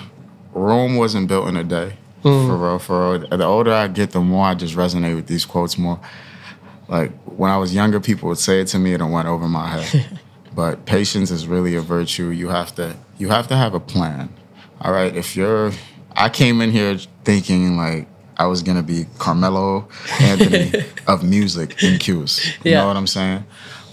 Rome 0.53 0.95
wasn't 0.95 1.27
built 1.27 1.47
in 1.47 1.57
a 1.57 1.63
day. 1.63 1.93
For 2.21 2.55
real, 2.55 2.79
for 2.79 3.17
real. 3.17 3.27
The 3.27 3.43
older 3.43 3.73
I 3.73 3.87
get, 3.87 4.11
the 4.11 4.21
more 4.21 4.45
I 4.45 4.53
just 4.53 4.75
resonate 4.75 5.15
with 5.15 5.25
these 5.27 5.43
quotes 5.43 5.77
more. 5.77 5.99
Like 6.87 7.11
when 7.25 7.49
I 7.49 7.57
was 7.57 7.73
younger, 7.73 7.99
people 7.99 8.29
would 8.29 8.37
say 8.37 8.61
it 8.61 8.67
to 8.67 8.79
me 8.79 8.93
and 8.93 9.01
it 9.01 9.07
went 9.07 9.27
over 9.27 9.47
my 9.47 9.67
head. 9.79 10.19
but 10.55 10.85
patience 10.85 11.31
is 11.31 11.47
really 11.47 11.75
a 11.75 11.81
virtue. 11.81 12.29
You 12.29 12.49
have 12.49 12.75
to 12.75 12.95
you 13.17 13.29
have 13.29 13.47
to 13.47 13.55
have 13.55 13.73
a 13.73 13.79
plan. 13.79 14.29
All 14.81 14.91
right. 14.91 15.15
If 15.15 15.35
you're 15.35 15.71
I 16.15 16.29
came 16.29 16.61
in 16.61 16.71
here 16.71 16.97
thinking 17.23 17.77
like 17.77 18.07
I 18.37 18.45
was 18.47 18.63
gonna 18.63 18.83
be 18.83 19.05
Carmelo 19.19 19.87
Anthony 20.19 20.71
of 21.07 21.23
music 21.23 21.81
in 21.83 21.99
'Cuse. 21.99 22.45
You 22.63 22.71
Yeah. 22.71 22.81
know 22.81 22.87
what 22.87 22.97
I'm 22.97 23.07
saying? 23.07 23.43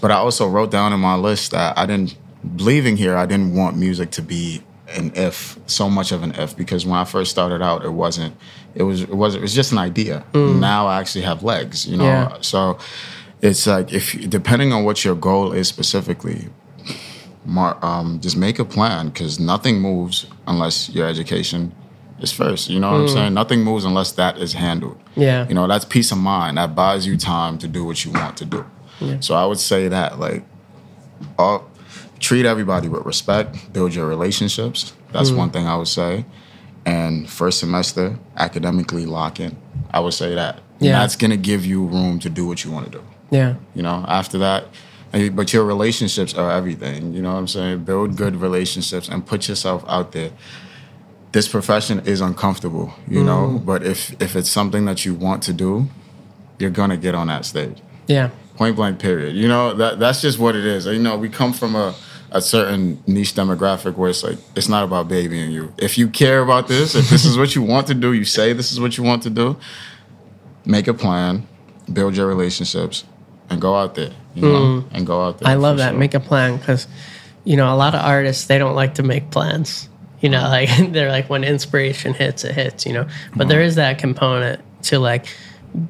But 0.01 0.11
I 0.11 0.15
also 0.15 0.47
wrote 0.47 0.71
down 0.71 0.93
in 0.93 0.99
my 0.99 1.15
list 1.15 1.51
that 1.51 1.77
I 1.77 1.85
didn't 1.85 2.15
leaving 2.57 2.95
here, 2.97 3.15
I 3.17 3.25
didn't 3.25 3.53
want 3.53 3.77
music 3.77 4.11
to 4.11 4.21
be 4.21 4.63
an 4.95 5.11
if, 5.15 5.59
so 5.67 5.89
much 5.89 6.11
of 6.11 6.23
an 6.23 6.31
if, 6.35 6.55
because 6.57 6.85
when 6.85 6.97
I 6.97 7.03
first 7.03 7.29
started 7.31 7.61
out, 7.61 7.83
it 7.85 7.91
wasn't. 7.91 8.35
It 8.73 8.83
was. 8.83 9.01
It 9.01 9.13
was. 9.15 9.35
It 9.35 9.41
was 9.41 9.53
just 9.53 9.71
an 9.71 9.77
idea. 9.77 10.23
Now 10.33 10.87
I 10.87 10.99
actually 10.99 11.25
have 11.25 11.43
legs. 11.43 11.85
You 11.85 11.97
know. 11.97 12.05
Yeah. 12.05 12.37
So 12.41 12.77
it's 13.41 13.67
like 13.67 13.93
if 13.93 14.13
depending 14.29 14.73
on 14.73 14.83
what 14.85 15.03
your 15.05 15.15
goal 15.15 15.51
is 15.51 15.67
specifically, 15.67 16.47
mar- 17.45 17.77
um, 17.83 18.19
just 18.19 18.37
make 18.37 18.57
a 18.57 18.65
plan 18.65 19.09
because 19.09 19.39
nothing 19.39 19.79
moves 19.81 20.25
unless 20.47 20.89
your 20.89 21.07
education 21.07 21.71
is 22.21 22.31
first. 22.31 22.69
You 22.69 22.79
know 22.79 22.91
what 22.91 22.97
I'm 22.97 23.07
hmm. 23.07 23.13
saying? 23.13 23.33
Nothing 23.33 23.63
moves 23.63 23.85
unless 23.85 24.11
that 24.13 24.37
is 24.37 24.53
handled. 24.53 24.99
Yeah. 25.15 25.47
You 25.47 25.53
know, 25.53 25.67
that's 25.67 25.85
peace 25.85 26.11
of 26.11 26.17
mind. 26.17 26.57
That 26.57 26.75
buys 26.75 27.05
you 27.05 27.17
time 27.17 27.57
to 27.59 27.67
do 27.67 27.85
what 27.85 28.03
you 28.05 28.11
want 28.11 28.37
to 28.37 28.45
do. 28.45 28.65
Yeah. 28.99 29.19
So 29.19 29.35
I 29.35 29.45
would 29.45 29.59
say 29.59 29.87
that 29.87 30.19
like 30.19 30.43
all, 31.37 31.69
treat 32.19 32.45
everybody 32.45 32.87
with 32.87 33.05
respect, 33.05 33.71
build 33.73 33.93
your 33.93 34.07
relationships. 34.07 34.93
That's 35.11 35.29
hmm. 35.29 35.37
one 35.37 35.51
thing 35.51 35.67
I 35.67 35.75
would 35.75 35.87
say. 35.87 36.25
And 36.85 37.29
first 37.29 37.59
semester, 37.59 38.17
academically 38.35 39.05
lock 39.05 39.39
in. 39.39 39.57
I 39.91 39.99
would 39.99 40.13
say 40.13 40.35
that. 40.35 40.59
Yeah. 40.79 40.93
That's 40.99 41.15
gonna 41.15 41.37
give 41.37 41.65
you 41.65 41.85
room 41.85 42.19
to 42.19 42.29
do 42.29 42.47
what 42.47 42.63
you 42.63 42.71
want 42.71 42.91
to 42.91 42.99
do. 42.99 43.03
yeah 43.31 43.55
You 43.75 43.83
know, 43.83 44.05
after 44.07 44.37
that, 44.39 44.65
eh, 45.13 45.29
but 45.29 45.51
your 45.53 45.65
relationships 45.65 46.33
are 46.33 46.51
everything. 46.51 47.13
You 47.13 47.21
know 47.21 47.33
what 47.33 47.39
I'm 47.39 47.47
saying? 47.47 47.83
Build 47.83 48.15
good 48.15 48.37
relationships 48.37 49.09
and 49.09 49.25
put 49.25 49.47
yourself 49.47 49.83
out 49.87 50.13
there. 50.13 50.31
This 51.31 51.47
profession 51.47 51.99
is 52.05 52.21
uncomfortable, 52.21 52.93
you 53.07 53.23
know, 53.23 53.61
but 53.63 53.83
if 53.83 54.19
if 54.21 54.35
it's 54.35 54.49
something 54.49 54.85
that 54.85 55.05
you 55.05 55.13
want 55.13 55.43
to 55.43 55.53
do, 55.53 55.87
you're 56.57 56.71
gonna 56.71 56.97
get 56.97 57.13
on 57.15 57.27
that 57.27 57.45
stage. 57.45 57.77
yeah 58.07 58.29
Point 58.55 58.75
blank, 58.75 58.99
period. 58.99 59.35
You 59.35 59.47
know, 59.47 59.73
that 59.75 59.99
that's 59.99 60.21
just 60.21 60.37
what 60.37 60.55
it 60.55 60.65
is. 60.65 60.85
You 60.85 60.99
know, 60.99 61.17
we 61.17 61.29
come 61.29 61.53
from 61.53 61.75
a 61.75 61.95
a 62.31 62.41
certain 62.41 63.01
niche 63.07 63.33
demographic 63.33 63.95
where 63.95 64.09
it's 64.09 64.23
like 64.23 64.37
it's 64.55 64.69
not 64.69 64.83
about 64.83 65.07
babying 65.07 65.51
you. 65.51 65.73
If 65.77 65.97
you 65.97 66.09
care 66.09 66.41
about 66.41 66.67
this, 66.67 66.95
if 66.95 67.09
this 67.09 67.25
is 67.25 67.37
what 67.37 67.55
you 67.55 67.61
want 67.61 67.87
to 67.87 67.93
do, 67.93 68.13
you 68.13 68.25
say 68.25 68.53
this 68.53 68.71
is 68.71 68.79
what 68.79 68.97
you 68.97 69.03
want 69.03 69.23
to 69.23 69.29
do, 69.29 69.57
make 70.65 70.87
a 70.87 70.93
plan, 70.93 71.47
build 71.91 72.15
your 72.15 72.27
relationships, 72.27 73.03
and 73.49 73.61
go 73.61 73.75
out 73.75 73.95
there. 73.95 74.11
You 74.35 74.41
know, 74.43 74.85
and 74.91 75.07
go 75.07 75.23
out 75.25 75.39
there. 75.39 75.47
Mm. 75.47 75.51
i 75.51 75.55
love 75.55 75.77
that 75.77 75.91
sure. 75.91 75.99
make 75.99 76.13
a 76.13 76.19
plan 76.19 76.57
because 76.57 76.87
you 77.43 77.57
know 77.57 77.73
a 77.73 77.75
lot 77.75 77.95
of 77.95 78.01
artists 78.01 78.45
they 78.45 78.57
don't 78.57 78.75
like 78.75 78.95
to 78.95 79.03
make 79.03 79.31
plans 79.31 79.88
you 80.21 80.29
know 80.29 80.39
uh-huh. 80.39 80.49
like 80.49 80.91
they're 80.91 81.11
like 81.11 81.29
when 81.29 81.43
inspiration 81.43 82.13
hits 82.13 82.43
it 82.43 82.53
hits 82.55 82.85
you 82.85 82.93
know? 82.93 83.07
But 83.35 83.47
there 83.47 83.59
uh-huh. 83.59 83.67
is 83.67 83.75
that 83.75 83.99
component 83.99 84.61
to 84.83 84.99
like 84.99 85.27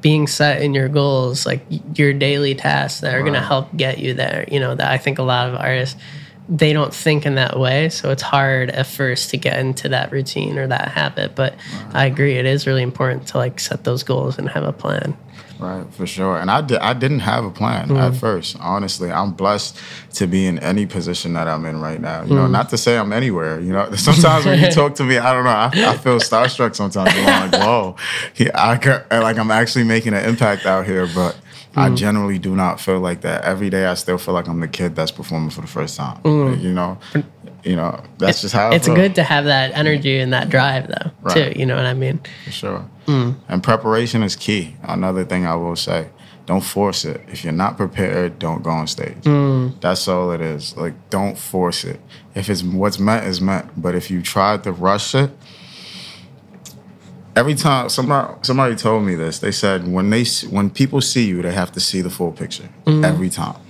being 0.00 0.26
set 0.26 0.60
in 0.60 0.74
your 0.74 0.88
goals 0.88 1.46
like 1.46 1.64
your 1.94 2.12
daily 2.12 2.54
tasks 2.54 3.00
that 3.00 3.14
are 3.14 3.22
going 3.22 3.32
to 3.32 3.40
help 3.40 3.74
get 3.74 3.98
you 3.98 4.12
there 4.12 4.44
you 4.50 4.60
know 4.60 4.74
that 4.74 4.90
i 4.90 4.98
think 4.98 5.18
a 5.18 5.22
lot 5.22 5.48
of 5.48 5.54
artists 5.54 5.98
they 6.50 6.72
don't 6.72 6.92
think 6.92 7.26
in 7.26 7.36
that 7.36 7.58
way. 7.58 7.88
So 7.90 8.10
it's 8.10 8.22
hard 8.22 8.70
at 8.70 8.86
first 8.86 9.30
to 9.30 9.36
get 9.36 9.60
into 9.60 9.88
that 9.90 10.10
routine 10.10 10.58
or 10.58 10.66
that 10.66 10.88
habit. 10.88 11.36
But 11.36 11.54
i 11.94 12.06
agree 12.06 12.34
it 12.34 12.44
is 12.44 12.66
really 12.66 12.82
important 12.82 13.28
to 13.28 13.38
like 13.38 13.60
set 13.60 13.84
those 13.84 14.02
goals 14.02 14.36
and 14.36 14.48
have 14.48 14.64
a 14.64 14.72
plan 14.72 15.16
Right, 15.60 15.92
for 15.92 16.06
sure. 16.06 16.38
And 16.38 16.50
I, 16.50 16.62
di- 16.62 16.78
I 16.78 16.94
didn't 16.94 17.20
have 17.20 17.44
a 17.44 17.50
plan 17.50 17.90
at 17.90 18.12
mm-hmm. 18.12 18.18
first, 18.18 18.56
honestly. 18.60 19.12
I'm 19.12 19.32
blessed 19.32 19.78
to 20.14 20.26
be 20.26 20.46
in 20.46 20.58
any 20.60 20.86
position 20.86 21.34
that 21.34 21.48
I'm 21.48 21.66
in 21.66 21.80
right 21.80 22.00
now. 22.00 22.22
You 22.22 22.34
know, 22.34 22.42
mm-hmm. 22.44 22.52
not 22.52 22.70
to 22.70 22.78
say 22.78 22.96
I'm 22.96 23.12
anywhere. 23.12 23.60
You 23.60 23.72
know, 23.72 23.90
sometimes 23.94 24.46
when 24.46 24.58
you 24.58 24.70
talk 24.72 24.94
to 24.96 25.04
me, 25.04 25.18
I 25.18 25.34
don't 25.34 25.44
know, 25.44 25.50
I, 25.50 25.70
I 25.92 25.96
feel 25.98 26.18
starstruck 26.18 26.74
sometimes. 26.74 27.10
I'm 27.14 27.50
like, 27.50 27.60
whoa, 27.60 27.96
he, 28.32 28.50
I, 28.52 28.72
like 29.20 29.38
I'm 29.38 29.50
actually 29.50 29.84
making 29.84 30.14
an 30.14 30.24
impact 30.24 30.64
out 30.64 30.86
here. 30.86 31.06
But 31.14 31.38
I 31.76 31.86
mm-hmm. 31.86 31.96
generally 31.96 32.38
do 32.38 32.56
not 32.56 32.80
feel 32.80 33.00
like 33.00 33.20
that. 33.20 33.44
Every 33.44 33.68
day 33.68 33.84
I 33.84 33.94
still 33.94 34.18
feel 34.18 34.34
like 34.34 34.48
I'm 34.48 34.60
the 34.60 34.68
kid 34.68 34.96
that's 34.96 35.12
performing 35.12 35.50
for 35.50 35.60
the 35.60 35.66
first 35.66 35.96
time. 35.96 36.20
You 36.24 36.72
know, 36.72 36.98
you 37.64 37.76
know, 37.76 38.02
that's 38.18 38.40
just 38.42 38.54
how 38.54 38.70
it's 38.70 38.88
good 38.88 39.14
to 39.16 39.22
have 39.22 39.44
that 39.44 39.72
energy 39.76 40.18
and 40.18 40.32
that 40.32 40.48
drive 40.48 40.88
though 40.88 41.10
Right. 41.22 41.52
too 41.52 41.58
you 41.58 41.66
know 41.66 41.76
what 41.76 41.86
i 41.86 41.94
mean 41.94 42.20
For 42.44 42.50
sure. 42.50 42.90
Mm. 43.06 43.34
And 43.48 43.62
preparation 43.62 44.22
is 44.22 44.36
key. 44.36 44.76
Another 44.82 45.24
thing 45.24 45.44
I 45.44 45.56
will 45.56 45.76
say 45.76 46.08
don't 46.50 46.62
force 46.62 47.04
it. 47.04 47.20
If 47.28 47.44
you're 47.44 47.52
not 47.52 47.76
prepared, 47.76 48.40
don't 48.40 48.64
go 48.64 48.70
on 48.70 48.88
stage. 48.88 49.22
Mm. 49.22 49.80
That's 49.80 50.08
all 50.08 50.32
it 50.32 50.40
is. 50.40 50.76
Like, 50.76 50.94
don't 51.08 51.38
force 51.38 51.84
it. 51.84 52.00
If 52.34 52.50
it's 52.50 52.64
what's 52.64 52.98
meant 52.98 53.24
is 53.26 53.40
meant. 53.40 53.80
But 53.80 53.94
if 53.94 54.10
you 54.10 54.20
try 54.20 54.56
to 54.56 54.72
rush 54.72 55.14
it, 55.14 55.30
every 57.36 57.54
time 57.54 57.88
somebody 57.88 58.34
somebody 58.42 58.74
told 58.74 59.04
me 59.04 59.14
this, 59.14 59.38
they 59.38 59.52
said 59.52 59.86
when 59.86 60.10
they 60.10 60.24
when 60.50 60.70
people 60.70 61.00
see 61.00 61.24
you, 61.26 61.40
they 61.40 61.52
have 61.52 61.70
to 61.70 61.80
see 61.80 62.00
the 62.00 62.10
full 62.10 62.32
picture 62.32 62.68
mm. 62.84 63.04
every 63.04 63.30
time. 63.30 63.60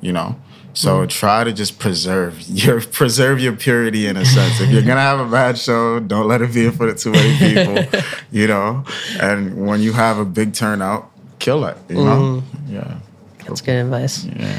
You 0.00 0.12
know. 0.12 0.36
So 0.72 1.04
try 1.06 1.44
to 1.44 1.52
just 1.52 1.78
preserve 1.78 2.40
your 2.48 2.80
preserve 2.80 3.40
your 3.40 3.54
purity 3.54 4.06
in 4.06 4.16
a 4.16 4.24
sense. 4.24 4.60
If 4.60 4.70
you're 4.70 4.82
gonna 4.82 5.00
have 5.00 5.20
a 5.20 5.30
bad 5.30 5.58
show, 5.58 6.00
don't 6.00 6.28
let 6.28 6.42
it 6.42 6.52
be 6.52 6.66
in 6.66 6.72
front 6.72 6.92
of 6.92 6.98
too 6.98 7.12
many 7.12 7.36
people. 7.38 8.00
you 8.30 8.46
know, 8.46 8.84
and 9.20 9.66
when 9.66 9.80
you 9.80 9.92
have 9.92 10.18
a 10.18 10.24
big 10.24 10.54
turnout, 10.54 11.10
kill 11.38 11.64
it. 11.64 11.76
You 11.88 11.96
know, 11.96 12.42
yeah, 12.68 12.98
that's 13.46 13.60
good 13.60 13.76
advice 13.76 14.24
yeah. 14.24 14.58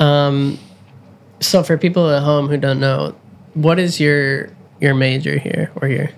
um 0.00 0.58
so 1.40 1.62
for 1.62 1.78
people 1.78 2.10
at 2.10 2.22
home 2.22 2.48
who 2.48 2.56
don't 2.56 2.80
know 2.80 3.14
what 3.54 3.78
is 3.78 4.00
your 4.00 4.50
your 4.80 4.94
major 4.94 5.38
here 5.38 5.70
or 5.80 5.88
your 5.88 6.10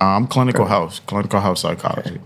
I'm 0.00 0.26
clinical 0.26 0.66
health, 0.66 1.04
clinical 1.06 1.40
health 1.40 1.58
psychology. 1.58 2.20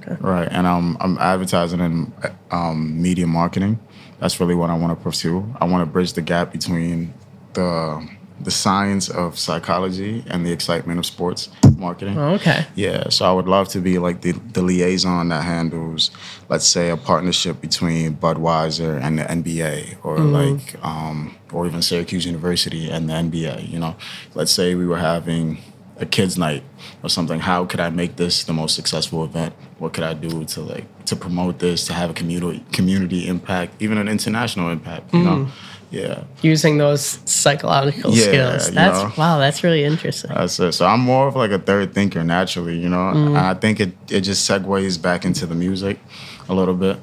Okay. 0.00 0.16
Right, 0.20 0.48
and 0.50 0.66
um, 0.66 0.96
I'm 1.00 1.18
advertising 1.18 1.80
and 1.80 2.12
um, 2.50 3.00
media 3.00 3.26
marketing. 3.26 3.78
That's 4.20 4.40
really 4.40 4.54
what 4.54 4.70
I 4.70 4.76
want 4.76 4.98
to 4.98 5.02
pursue. 5.02 5.54
I 5.60 5.64
want 5.64 5.82
to 5.82 5.86
bridge 5.86 6.12
the 6.14 6.22
gap 6.22 6.52
between 6.52 7.14
the 7.54 8.08
the 8.40 8.50
science 8.50 9.08
of 9.08 9.38
psychology 9.38 10.22
and 10.28 10.46
the 10.46 10.52
excitement 10.52 10.98
of 10.98 11.06
sports 11.06 11.48
marketing. 11.76 12.16
oh, 12.16 12.34
okay 12.34 12.66
Yeah, 12.74 13.08
so 13.08 13.24
I 13.28 13.32
would 13.32 13.48
love 13.48 13.68
to 13.70 13.80
be 13.80 13.98
like 13.98 14.20
the, 14.20 14.32
the 14.32 14.62
liaison 14.62 15.28
that 15.30 15.42
handles, 15.42 16.10
let's 16.48 16.66
say, 16.66 16.90
a 16.90 16.96
partnership 16.96 17.60
between 17.60 18.16
Budweiser 18.16 19.00
and 19.02 19.18
the 19.18 19.24
NBA, 19.24 20.04
or 20.04 20.18
like, 20.18 20.76
um, 20.84 21.36
or 21.52 21.66
even 21.66 21.82
Syracuse 21.82 22.26
University 22.26 22.88
and 22.90 23.08
the 23.08 23.14
NBA. 23.14 23.68
You 23.68 23.78
know, 23.78 23.96
let's 24.34 24.52
say 24.52 24.74
we 24.74 24.86
were 24.86 24.98
having 24.98 25.58
a 25.98 26.06
kids' 26.06 26.38
night 26.38 26.62
or 27.02 27.08
something. 27.08 27.40
How 27.40 27.64
could 27.64 27.80
I 27.80 27.90
make 27.90 28.16
this 28.16 28.44
the 28.44 28.52
most 28.52 28.74
successful 28.74 29.24
event? 29.24 29.54
What 29.78 29.92
could 29.92 30.04
I 30.04 30.14
do 30.14 30.44
to 30.44 30.60
like 30.60 30.86
to 31.06 31.16
promote 31.16 31.58
this, 31.58 31.86
to 31.86 31.92
have 31.92 32.10
a 32.10 32.14
community 32.14 32.64
community 32.72 33.28
impact, 33.28 33.80
even 33.80 33.98
an 33.98 34.08
international 34.08 34.70
impact? 34.70 35.12
You 35.14 35.22
know, 35.22 35.48
yeah. 35.90 36.24
using 36.42 36.78
those 36.78 37.18
psychological 37.24 38.12
Yeah, 38.12 38.24
skills 38.24 38.68
you 38.68 38.74
that's 38.74 39.02
know. 39.02 39.12
wow 39.16 39.38
that's 39.38 39.64
really 39.64 39.84
interesting 39.84 40.30
That's 40.34 40.58
it. 40.60 40.72
So 40.72 40.86
I'm 40.86 41.00
more 41.00 41.28
of 41.28 41.36
like 41.36 41.50
a 41.50 41.58
third 41.58 41.94
thinker 41.94 42.22
naturally, 42.24 42.78
you 42.78 42.88
know. 42.88 43.12
Mm. 43.14 43.28
And 43.28 43.38
I 43.38 43.54
think 43.54 43.80
it, 43.80 43.92
it 44.10 44.20
just 44.20 44.48
segues 44.48 45.00
back 45.00 45.24
into 45.24 45.46
the 45.46 45.54
music 45.54 45.98
a 46.48 46.54
little 46.54 46.74
bit. 46.74 46.98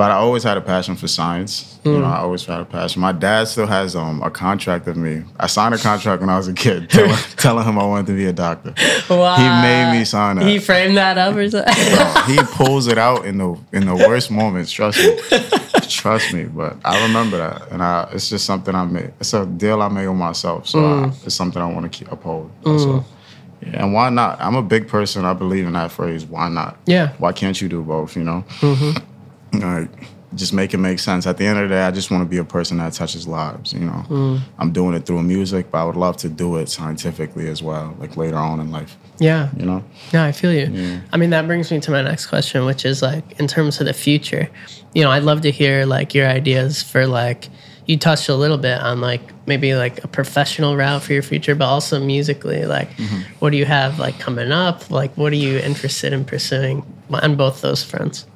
But 0.00 0.10
I 0.10 0.14
always 0.14 0.42
had 0.42 0.56
a 0.56 0.62
passion 0.62 0.96
for 0.96 1.06
science. 1.08 1.78
You 1.84 1.92
know, 1.92 1.98
hmm. 1.98 2.04
I 2.06 2.20
always 2.20 2.46
had 2.46 2.58
a 2.58 2.64
passion. 2.64 3.02
My 3.02 3.12
dad 3.12 3.48
still 3.48 3.66
has 3.66 3.94
um, 3.94 4.22
a 4.22 4.30
contract 4.30 4.88
of 4.88 4.96
me. 4.96 5.24
I 5.38 5.46
signed 5.46 5.74
a 5.74 5.76
contract 5.76 6.22
when 6.22 6.30
I 6.30 6.38
was 6.38 6.48
a 6.48 6.54
kid, 6.54 6.88
telling, 6.96 7.14
telling 7.36 7.66
him 7.66 7.78
I 7.78 7.84
wanted 7.84 8.06
to 8.06 8.14
be 8.14 8.24
a 8.24 8.32
doctor. 8.32 8.72
Wow. 9.10 9.36
He 9.36 9.44
made 9.44 9.98
me 9.98 10.06
sign 10.06 10.36
that. 10.36 10.46
He 10.46 10.58
framed 10.58 10.96
that 10.96 11.18
up 11.18 11.36
or 11.36 11.50
something. 11.50 11.74
He 12.34 12.42
pulls 12.54 12.86
it 12.86 12.96
out 12.96 13.26
in 13.26 13.36
the 13.36 13.58
in 13.72 13.84
the 13.84 13.94
worst 13.94 14.30
moments. 14.30 14.72
Trust 14.72 14.96
me, 15.00 15.20
trust 15.82 16.32
me. 16.32 16.44
But 16.44 16.78
I 16.82 17.06
remember 17.06 17.36
that, 17.36 17.70
and 17.70 17.82
I, 17.82 18.08
it's 18.14 18.30
just 18.30 18.46
something 18.46 18.74
I 18.74 18.86
made. 18.86 19.12
It's 19.20 19.34
a 19.34 19.44
deal 19.44 19.82
I 19.82 19.88
made 19.88 20.08
with 20.08 20.16
myself, 20.16 20.66
so 20.66 20.78
I, 20.78 21.08
hmm. 21.08 21.26
it's 21.26 21.34
something 21.34 21.60
I 21.60 21.70
want 21.70 21.84
to 21.84 21.90
keep 21.90 22.10
uphold. 22.10 22.50
So, 22.64 22.70
hmm. 22.70 23.66
yeah, 23.66 23.82
and 23.82 23.92
why 23.92 24.08
not? 24.08 24.40
I'm 24.40 24.54
a 24.54 24.62
big 24.62 24.88
person. 24.88 25.26
I 25.26 25.34
believe 25.34 25.66
in 25.66 25.74
that 25.74 25.92
phrase. 25.92 26.24
Why 26.24 26.48
not? 26.48 26.78
Yeah. 26.86 27.12
Why 27.18 27.32
can't 27.32 27.60
you 27.60 27.68
do 27.68 27.82
both? 27.82 28.16
You 28.16 28.24
know. 28.24 28.44
Mm-hmm. 28.60 29.09
Like, 29.52 29.90
just 30.34 30.52
make 30.52 30.72
it 30.74 30.78
make 30.78 31.00
sense. 31.00 31.26
At 31.26 31.38
the 31.38 31.46
end 31.46 31.58
of 31.58 31.68
the 31.68 31.74
day, 31.74 31.82
I 31.82 31.90
just 31.90 32.10
want 32.10 32.22
to 32.22 32.28
be 32.28 32.36
a 32.36 32.44
person 32.44 32.78
that 32.78 32.92
touches 32.92 33.26
lives. 33.26 33.72
You 33.72 33.80
know, 33.80 34.04
mm. 34.08 34.40
I'm 34.58 34.72
doing 34.72 34.94
it 34.94 35.04
through 35.04 35.22
music, 35.24 35.70
but 35.72 35.78
I 35.78 35.84
would 35.84 35.96
love 35.96 36.16
to 36.18 36.28
do 36.28 36.56
it 36.56 36.68
scientifically 36.68 37.48
as 37.48 37.62
well, 37.62 37.96
like 37.98 38.16
later 38.16 38.36
on 38.36 38.60
in 38.60 38.70
life. 38.70 38.96
yeah. 39.18 39.50
You 39.56 39.66
know. 39.66 39.84
Yeah, 40.12 40.24
I 40.24 40.32
feel 40.32 40.52
you. 40.52 40.66
Yeah. 40.66 41.00
I 41.12 41.16
mean, 41.16 41.30
that 41.30 41.46
brings 41.46 41.70
me 41.70 41.80
to 41.80 41.90
my 41.90 42.02
next 42.02 42.26
question, 42.26 42.64
which 42.64 42.84
is 42.84 43.02
like, 43.02 43.40
in 43.40 43.48
terms 43.48 43.80
of 43.80 43.86
the 43.86 43.92
future, 43.92 44.48
you 44.94 45.02
know, 45.02 45.10
I'd 45.10 45.24
love 45.24 45.40
to 45.42 45.50
hear 45.50 45.84
like 45.84 46.14
your 46.14 46.28
ideas 46.28 46.82
for 46.82 47.06
like, 47.06 47.48
you 47.86 47.96
touched 47.98 48.28
a 48.28 48.36
little 48.36 48.58
bit 48.58 48.78
on 48.78 49.00
like 49.00 49.20
maybe 49.48 49.74
like 49.74 50.04
a 50.04 50.08
professional 50.08 50.76
route 50.76 51.02
for 51.02 51.12
your 51.12 51.22
future, 51.22 51.56
but 51.56 51.66
also 51.66 51.98
musically, 51.98 52.66
like, 52.66 52.90
mm-hmm. 52.90 53.22
what 53.40 53.50
do 53.50 53.56
you 53.56 53.64
have 53.64 53.98
like 53.98 54.20
coming 54.20 54.52
up? 54.52 54.92
Like, 54.92 55.16
what 55.16 55.32
are 55.32 55.36
you 55.36 55.58
interested 55.58 56.12
in 56.12 56.24
pursuing 56.24 56.86
on 57.10 57.34
both 57.34 57.62
those 57.62 57.82
fronts? 57.82 58.26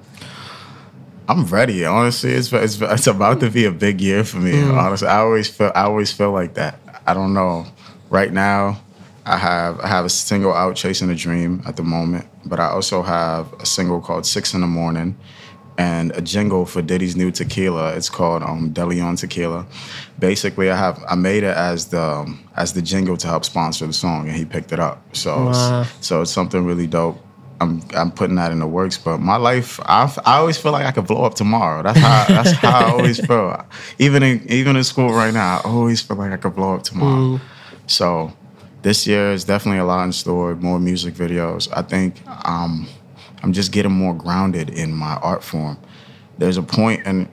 I'm 1.29 1.47
ready. 1.47 1.85
Honestly, 1.85 2.33
it's, 2.33 2.53
it's 2.53 2.81
it's 2.81 3.07
about 3.07 3.41
to 3.41 3.51
be 3.51 3.65
a 3.65 3.71
big 3.73 4.01
year 4.01 4.25
for 4.25 4.37
me. 4.39 4.61
Honestly, 4.63 5.09
I 5.09 5.19
always 5.19 5.49
feel 5.49 5.73
I 5.75 5.83
always 5.85 6.13
feel 6.13 6.33
like 6.33 6.55
that. 6.55 6.79
I 7.07 7.15
don't 7.15 7.33
know. 7.35 7.67
Right 8.11 8.33
now, 8.33 8.81
I 9.25 9.39
have 9.39 9.81
I 9.81 9.87
have 9.89 10.05
a 10.05 10.11
single 10.11 10.53
out 10.53 10.77
chasing 10.77 11.09
a 11.11 11.15
dream 11.15 11.63
at 11.67 11.77
the 11.77 11.83
moment, 11.83 12.27
but 12.45 12.61
I 12.61 12.67
also 12.69 13.03
have 13.03 13.53
a 13.55 13.65
single 13.67 14.01
called 14.01 14.27
Six 14.27 14.53
in 14.53 14.61
the 14.61 14.67
Morning, 14.67 15.17
and 15.79 16.13
a 16.13 16.21
jingle 16.21 16.67
for 16.67 16.83
Diddy's 16.83 17.17
new 17.17 17.31
tequila. 17.31 17.95
It's 17.97 18.11
called 18.11 18.43
um, 18.43 18.75
Deleon 18.75 19.19
Tequila. 19.19 19.65
Basically, 20.19 20.71
I 20.71 20.77
have 20.77 21.03
I 21.09 21.15
made 21.15 21.43
it 21.43 21.57
as 21.57 21.87
the 21.87 22.03
um, 22.03 22.47
as 22.55 22.75
the 22.75 22.83
jingle 22.83 23.17
to 23.17 23.27
help 23.27 23.47
sponsor 23.47 23.87
the 23.87 23.95
song, 23.95 24.29
and 24.29 24.37
he 24.37 24.45
picked 24.45 24.73
it 24.73 24.79
up. 24.79 25.17
So 25.17 25.47
Wow. 25.47 25.81
it's, 25.83 26.07
so 26.07 26.21
it's 26.21 26.31
something 26.31 26.67
really 26.67 26.87
dope. 26.87 27.19
I'm 27.65 27.83
I'm 27.95 28.11
putting 28.11 28.37
that 28.37 28.53
in 28.53 28.61
the 28.61 28.67
works, 28.67 28.97
but 28.99 29.19
my 29.19 29.37
life, 29.37 29.81
I, 29.85 30.13
I 30.25 30.37
always 30.39 30.57
feel 30.57 30.73
like 30.73 30.87
I 30.87 30.93
could 30.93 31.07
blow 31.07 31.25
up 31.25 31.35
tomorrow. 31.35 31.83
That's 31.83 31.99
how 31.99 32.25
that's 32.29 32.53
how 32.53 32.87
I 32.87 32.91
always 32.91 33.25
feel. 33.27 33.67
Even 33.99 34.23
in 34.23 34.47
even 34.51 34.77
in 34.77 34.85
school 34.85 35.11
right 35.13 35.35
now, 35.35 35.59
I 35.59 35.69
always 35.69 36.01
feel 36.01 36.17
like 36.17 36.33
I 36.33 36.37
could 36.37 36.55
blow 36.55 36.75
up 36.75 36.83
tomorrow. 36.85 37.41
So 37.87 38.33
this 38.83 39.07
year 39.07 39.33
is 39.33 39.45
definitely 39.45 39.81
a 39.81 39.85
lot 39.85 40.05
in 40.05 40.13
store. 40.13 40.55
More 40.55 40.79
music 40.79 41.15
videos. 41.15 41.69
I 41.73 41.83
think 41.83 42.17
um, 42.47 42.87
I'm 43.43 43.53
just 43.53 43.73
getting 43.73 43.93
more 43.93 44.15
grounded 44.15 44.71
in 44.71 44.93
my 44.93 45.15
art 45.17 45.43
form. 45.43 45.79
There's 46.39 46.57
a 46.57 46.63
point, 46.63 47.03
and 47.07 47.29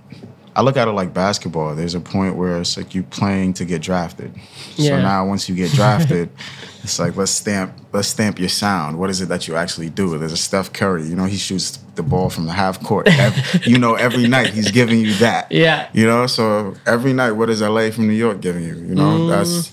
I 0.56 0.62
look 0.62 0.78
at 0.78 0.88
it 0.88 0.92
like 0.92 1.14
basketball. 1.14 1.76
There's 1.76 1.96
a 1.96 2.00
point 2.00 2.36
where 2.36 2.60
it's 2.60 2.76
like 2.76 2.94
you're 2.94 3.04
playing 3.06 3.54
to 3.54 3.66
get 3.66 3.82
drafted. 3.82 4.34
Yeah. 4.76 4.90
So 4.90 5.02
now 5.02 5.26
once 5.26 5.48
you 5.48 5.56
get 5.56 5.72
drafted, 5.72 6.30
it's 6.84 7.00
like 7.00 7.16
let's 7.16 7.32
stamp 7.32 7.74
let's 7.94 8.10
stamp 8.10 8.40
your 8.40 8.50
sound. 8.50 9.00
What 9.00 9.10
is 9.10 9.22
it 9.22 9.30
that 9.30 9.48
you 9.48 9.56
actually 9.56 9.90
do? 9.90 10.18
There's 10.18 10.34
a 10.34 10.38
Steph 10.38 10.74
Curry. 10.74 11.04
You 11.04 11.16
know 11.16 11.26
he 11.26 11.38
shoots 11.38 11.78
the 11.96 12.04
ball 12.04 12.30
from 12.30 12.46
the 12.46 12.54
half 12.54 12.84
court. 12.84 13.08
Ev- 13.08 13.62
you 13.66 13.78
know 13.78 13.96
every 13.96 14.28
night 14.28 14.50
he's 14.50 14.72
giving 14.72 15.00
you 15.00 15.14
that. 15.16 15.52
Yeah. 15.52 15.90
You 15.94 16.06
know, 16.06 16.28
so 16.28 16.76
every 16.86 17.14
night, 17.14 17.32
what 17.32 17.50
is 17.50 17.62
LA 17.62 17.92
from 17.92 18.08
New 18.08 18.14
York 18.14 18.42
giving 18.42 18.64
you? 18.64 18.76
You 18.76 18.96
know, 18.96 19.20
mm. 19.20 19.30
that's 19.30 19.72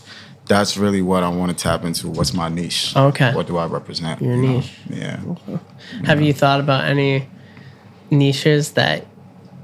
that's 0.49 0.77
really 0.77 1.03
what 1.03 1.23
I 1.23 1.29
want 1.29 1.57
to 1.57 1.63
tap 1.63 1.85
into. 1.85 2.09
What's 2.09 2.33
my 2.33 2.49
niche? 2.49 2.97
Okay. 2.97 3.35
What 3.35 3.47
do 3.47 3.59
I 3.59 3.67
represent? 3.67 4.21
Your 4.21 4.35
you 4.35 4.43
know? 4.43 4.53
niche. 4.59 4.73
Yeah. 4.89 5.21
Have 6.05 6.21
you 6.21 6.33
thought 6.33 6.61
about 6.61 6.85
any 6.85 7.29
niches 8.11 8.73
that, 8.73 9.07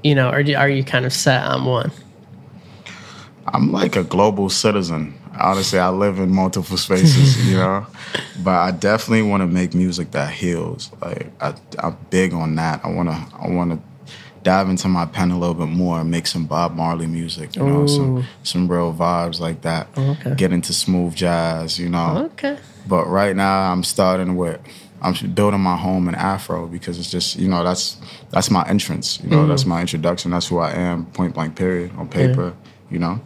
you 0.05 0.13
know, 0.13 0.29
or 0.29 0.43
do- 0.43 0.55
are 0.55 0.69
you 0.69 0.83
kind 0.83 1.03
of 1.05 1.11
set 1.11 1.41
on 1.43 1.65
one? 1.65 1.91
I'm 3.47 3.71
like 3.71 3.95
a 3.95 4.03
global 4.03 4.49
citizen. 4.49 5.15
Honestly, 5.39 5.79
I 5.79 5.89
live 5.89 6.19
in 6.19 6.29
multiple 6.29 6.77
spaces, 6.77 7.49
you 7.49 7.57
know, 7.63 7.87
but 8.43 8.51
I 8.55 8.69
definitely 8.71 9.23
want 9.23 9.41
to 9.41 9.47
make 9.47 9.73
music 9.73 10.11
that 10.11 10.31
heals. 10.31 10.91
Like 11.01 11.31
I, 11.41 11.55
I'm 11.79 11.97
big 12.11 12.33
on 12.33 12.55
that. 12.55 12.85
I 12.85 12.89
want 12.91 13.09
to, 13.09 13.15
I 13.35 13.49
want 13.49 13.71
to 13.71 13.79
dive 14.43 14.69
into 14.69 14.87
my 14.87 15.05
pen 15.07 15.31
a 15.31 15.39
little 15.39 15.55
bit 15.55 15.67
more 15.69 15.99
and 15.99 16.11
make 16.11 16.27
some 16.27 16.45
Bob 16.45 16.75
Marley 16.75 17.07
music, 17.07 17.55
you 17.55 17.63
know, 17.65 17.87
some 17.87 18.23
some 18.43 18.67
real 18.67 18.93
vibes 18.93 19.39
like 19.39 19.61
that. 19.63 19.87
Okay. 19.97 20.35
Get 20.35 20.53
into 20.53 20.71
smooth 20.71 21.15
jazz, 21.15 21.79
you 21.79 21.89
know. 21.89 22.29
Okay. 22.33 22.57
But 22.87 23.07
right 23.07 23.35
now, 23.35 23.71
I'm 23.71 23.83
starting 23.83 24.35
with 24.35 24.59
I'm 25.01 25.13
building 25.33 25.59
my 25.59 25.77
home 25.77 26.07
in 26.07 26.15
Afro 26.15 26.67
because 26.67 26.97
it's 26.97 27.11
just 27.11 27.37
you 27.37 27.47
know 27.47 27.63
that's 27.63 27.97
that's 28.31 28.49
my 28.49 28.67
entrance. 28.67 29.21
You 29.21 29.29
know, 29.29 29.47
that's 29.47 29.61
mm-hmm. 29.61 29.71
my 29.71 29.81
introduction. 29.81 30.31
That's 30.31 30.47
who 30.47 30.59
I 30.59 30.71
am. 30.71 31.05
Point 31.07 31.33
blank. 31.33 31.55
Period. 31.55 31.91
On 31.97 32.07
paper. 32.07 32.55
You 32.89 32.99
know, 32.99 33.21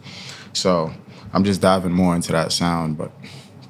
so 0.52 0.92
I'm 1.32 1.44
just 1.44 1.60
diving 1.60 1.92
more 1.92 2.14
into 2.14 2.32
that 2.32 2.52
sound, 2.52 2.98
but. 2.98 3.12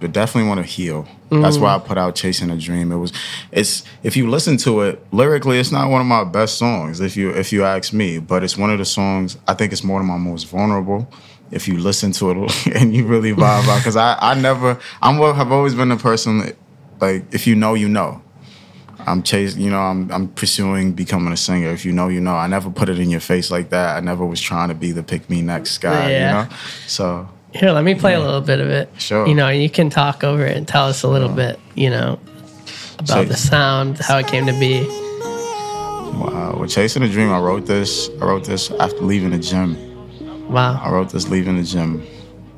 But 0.00 0.12
definitely 0.12 0.48
want 0.48 0.60
to 0.60 0.66
heal. 0.66 1.06
That's 1.28 1.58
why 1.58 1.74
I 1.74 1.78
mm. 1.78 1.84
put 1.84 1.98
out 1.98 2.14
"Chasing 2.14 2.48
a 2.48 2.56
Dream." 2.56 2.90
It 2.90 2.96
was, 2.96 3.12
it's 3.52 3.84
if 4.02 4.16
you 4.16 4.30
listen 4.30 4.56
to 4.56 4.80
it 4.80 5.06
lyrically, 5.12 5.58
it's 5.58 5.70
not 5.70 5.90
one 5.90 6.00
of 6.00 6.06
my 6.06 6.24
best 6.24 6.56
songs. 6.56 7.00
If 7.00 7.18
you 7.18 7.28
if 7.28 7.52
you 7.52 7.64
ask 7.64 7.92
me, 7.92 8.18
but 8.18 8.42
it's 8.42 8.56
one 8.56 8.70
of 8.70 8.78
the 8.78 8.86
songs 8.86 9.36
I 9.46 9.52
think 9.52 9.72
it's 9.72 9.84
one 9.84 10.00
of 10.00 10.06
my 10.06 10.16
most 10.16 10.44
vulnerable. 10.44 11.06
If 11.50 11.68
you 11.68 11.76
listen 11.76 12.12
to 12.12 12.30
it 12.30 12.66
and 12.74 12.94
you 12.96 13.06
really 13.06 13.34
vibe 13.34 13.68
out, 13.68 13.76
because 13.76 13.96
I 13.96 14.16
I 14.18 14.40
never 14.40 14.80
I'm 15.02 15.16
have 15.16 15.52
always 15.52 15.74
been 15.74 15.90
the 15.90 15.96
person 15.96 16.38
that, 16.38 16.56
like 17.00 17.24
if 17.32 17.46
you 17.46 17.54
know 17.54 17.74
you 17.74 17.88
know. 17.88 18.22
I'm 19.06 19.22
chasing, 19.22 19.62
you 19.62 19.70
know, 19.70 19.80
I'm 19.80 20.10
I'm 20.12 20.28
pursuing 20.28 20.92
becoming 20.92 21.32
a 21.32 21.36
singer. 21.36 21.70
If 21.70 21.86
you 21.86 21.92
know, 21.92 22.08
you 22.08 22.20
know. 22.20 22.34
I 22.34 22.46
never 22.48 22.68
put 22.70 22.90
it 22.90 22.98
in 22.98 23.08
your 23.08 23.20
face 23.20 23.50
like 23.50 23.70
that. 23.70 23.96
I 23.96 24.00
never 24.00 24.26
was 24.26 24.38
trying 24.40 24.68
to 24.68 24.74
be 24.74 24.92
the 24.92 25.02
pick 25.02 25.30
me 25.30 25.40
next 25.40 25.78
guy, 25.78 26.10
Yeah. 26.10 26.42
you 26.44 26.48
know. 26.50 26.56
So 26.86 27.28
Here, 27.54 27.70
let 27.72 27.82
me 27.82 27.94
play 27.94 28.12
a 28.12 28.20
little 28.20 28.42
bit 28.42 28.60
of 28.60 28.68
it. 28.68 28.90
Sure. 28.98 29.26
You 29.26 29.34
know, 29.34 29.48
you 29.48 29.70
can 29.70 29.88
talk 29.88 30.22
over 30.22 30.44
it 30.44 30.54
and 30.54 30.68
tell 30.68 30.84
us 30.86 31.02
a 31.02 31.08
little 31.08 31.30
bit, 31.30 31.58
you 31.74 31.88
know, 31.88 32.18
about 32.98 33.08
So- 33.08 33.24
the 33.24 33.36
sound, 33.36 33.98
how 34.00 34.18
it 34.18 34.26
came 34.26 34.44
to 34.46 34.52
be. 34.60 34.86
Wow. 36.20 36.58
With 36.60 36.70
Chasing 36.70 37.02
a 37.02 37.08
Dream, 37.08 37.32
I 37.32 37.38
wrote 37.38 37.64
this. 37.66 38.10
I 38.20 38.26
wrote 38.26 38.44
this 38.44 38.70
after 38.72 39.00
leaving 39.00 39.30
the 39.30 39.38
gym. 39.38 39.76
Wow. 40.50 40.78
I 40.84 40.90
wrote 40.90 41.08
this 41.10 41.28
leaving 41.28 41.56
the 41.56 41.62
gym. 41.64 42.02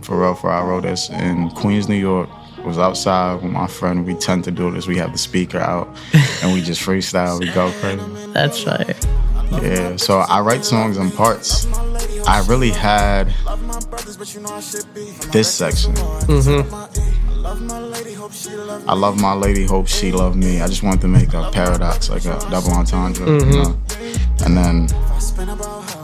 For 0.01 0.21
real, 0.21 0.35
for 0.35 0.51
I 0.51 0.65
wrote 0.65 0.83
this 0.83 1.09
in 1.11 1.51
Queens, 1.51 1.89
New 1.89 1.95
York. 1.95 2.29
Was 2.65 2.79
outside 2.79 3.43
with 3.43 3.51
my 3.53 3.67
friend. 3.67 4.07
We 4.07 4.15
tend 4.15 4.45
to 4.45 4.51
do 4.51 4.71
this. 4.71 4.87
We 4.87 4.97
have 4.99 5.13
the 5.13 5.19
speaker 5.19 5.59
out, 5.59 5.89
and 6.43 6.53
we 6.53 6.63
just 6.63 6.81
freestyle. 6.81 7.41
We 7.41 7.51
go 7.51 7.71
crazy. 7.81 8.03
That's 8.33 8.65
right. 8.67 9.07
Yeah. 9.63 9.97
So 9.97 10.19
I 10.19 10.41
write 10.41 10.65
songs 10.65 10.97
in 10.97 11.11
parts. 11.11 11.67
I 12.27 12.45
really 12.49 12.71
had 12.71 13.27
this 15.33 15.53
section. 15.53 15.93
Mm-hmm. 15.95 16.63
I 18.89 18.95
love 18.95 19.21
my 19.21 19.35
lady, 19.35 19.65
hope 19.65 19.89
she 19.89 20.13
love 20.13 20.37
me. 20.37 20.61
I 20.61 20.69
just 20.69 20.83
wanted 20.83 21.01
to 21.03 21.09
make 21.09 21.35
a 21.35 21.51
paradox, 21.53 22.09
like 22.09 22.25
a 22.25 22.39
double 22.51 22.71
entendre, 22.73 23.27
you 23.27 23.45
know. 23.47 23.79
And 24.45 24.57
then 24.57 24.87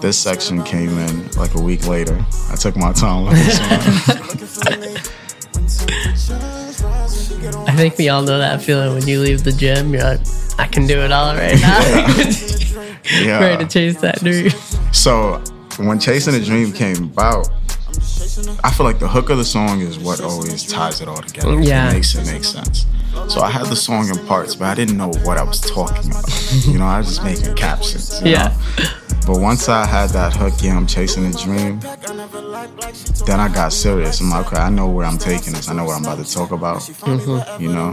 this 0.00 0.18
section 0.18 0.62
came 0.64 0.90
in 0.90 1.30
like 1.32 1.54
a 1.54 1.60
week 1.60 1.86
later. 1.86 2.22
I 2.50 2.56
took 2.56 2.76
my 2.76 2.92
time 2.92 3.24
with 3.26 3.36
this 3.36 4.98
one. 5.08 5.17
I 7.66 7.74
think 7.76 7.98
we 7.98 8.08
all 8.08 8.22
know 8.22 8.38
that 8.38 8.62
feeling 8.62 8.94
when 8.94 9.06
you 9.06 9.20
leave 9.20 9.44
the 9.44 9.52
gym. 9.52 9.92
You're 9.92 10.02
like, 10.02 10.20
I 10.58 10.66
can 10.66 10.86
do 10.86 10.98
it 11.00 11.12
all 11.12 11.34
right 11.34 11.60
now. 11.60 12.58
Yeah. 13.10 13.40
Ready 13.40 13.64
to 13.64 13.70
chase 13.70 13.98
that 14.02 14.18
dream. 14.20 14.50
So 14.92 15.42
when 15.78 15.98
Chasing 15.98 16.34
a 16.34 16.44
Dream 16.44 16.72
came 16.72 17.04
about, 17.04 17.48
I 18.62 18.70
feel 18.70 18.84
like 18.84 18.98
the 18.98 19.08
hook 19.08 19.30
of 19.30 19.38
the 19.38 19.44
song 19.44 19.80
is 19.80 19.98
what 19.98 20.20
always 20.20 20.70
ties 20.70 21.00
it 21.00 21.08
all 21.08 21.16
together. 21.16 21.58
Yeah. 21.60 21.88
It 21.88 21.94
makes 21.94 22.14
it 22.14 22.26
make 22.30 22.44
sense. 22.44 22.84
So 23.28 23.40
I 23.40 23.50
had 23.50 23.66
the 23.66 23.76
song 23.76 24.08
in 24.08 24.26
parts, 24.26 24.54
but 24.54 24.66
I 24.66 24.74
didn't 24.74 24.96
know 24.98 25.08
what 25.24 25.38
I 25.38 25.42
was 25.42 25.60
talking 25.60 26.10
about. 26.10 26.28
You 26.66 26.78
know, 26.78 26.84
I 26.84 26.98
was 26.98 27.08
just 27.08 27.24
making 27.24 27.54
captions. 27.54 28.20
Yeah. 28.22 28.48
know? 28.76 29.07
But 29.28 29.40
once 29.40 29.68
I 29.68 29.84
had 29.84 30.08
that 30.10 30.34
hook, 30.34 30.54
yeah, 30.62 30.74
I'm 30.74 30.86
chasing 30.86 31.26
a 31.26 31.32
dream, 31.32 31.80
then 31.80 33.40
I 33.40 33.52
got 33.52 33.74
serious. 33.74 34.22
I'm 34.22 34.30
like, 34.30 34.46
okay, 34.46 34.56
I 34.56 34.70
know 34.70 34.88
where 34.88 35.04
I'm 35.04 35.18
taking 35.18 35.52
this. 35.52 35.68
I 35.68 35.74
know 35.74 35.84
what 35.84 35.96
I'm 35.98 36.02
about 36.02 36.24
to 36.24 36.32
talk 36.32 36.50
about. 36.50 36.78
Mm-hmm. 36.78 37.62
You 37.62 37.68
know? 37.68 37.92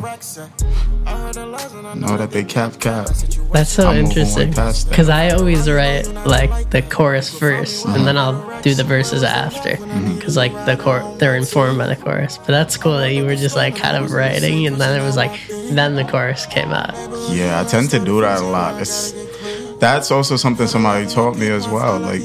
Know 1.95 2.15
that 2.15 2.31
they 2.31 2.45
cap 2.45 2.79
cap. 2.79 3.07
That's 3.51 3.69
so 3.69 3.89
I'm 3.89 4.05
interesting. 4.05 4.51
way 4.51 4.55
past 4.55 4.85
that. 4.85 4.91
Because 4.91 5.09
I 5.09 5.31
always 5.31 5.69
write 5.69 6.07
like 6.25 6.69
the 6.69 6.81
chorus 6.81 7.37
1st 7.37 7.93
and 7.93 8.07
then 8.07 8.17
I'll 8.17 8.61
do 8.61 8.73
the 8.73 8.85
verses 8.85 9.21
after. 9.21 9.71
Mm-hmm. 9.71 10.15
Because 10.15 10.37
like 10.37 10.53
the 10.65 10.77
chor 10.77 11.03
they're 11.17 11.35
informed 11.35 11.77
by 11.77 11.87
the 11.87 11.97
chorus. 11.97 12.37
But 12.37 12.47
that's 12.47 12.77
cool 12.77 12.97
that 12.97 13.11
you 13.11 13.25
were 13.25 13.35
just 13.35 13.57
like 13.57 13.75
kind 13.75 13.97
of 13.97 14.11
writing 14.11 14.67
and 14.67 14.77
then 14.77 14.99
it 14.99 15.03
was 15.03 15.17
like 15.17 15.37
then 15.49 15.95
the 15.95 16.05
chorus 16.05 16.45
came 16.45 16.71
out. 16.71 16.95
Yeah, 17.29 17.61
I 17.61 17.69
tend 17.69 17.89
to 17.89 17.99
do 17.99 18.21
that 18.21 18.39
a 18.39 18.45
lot. 18.45 18.81
It's 18.81 19.13
that's 19.79 20.11
also 20.11 20.35
something 20.35 20.67
somebody 20.67 21.07
taught 21.07 21.38
me 21.38 21.47
as 21.47 21.67
well. 21.67 21.99
Like 21.99 22.21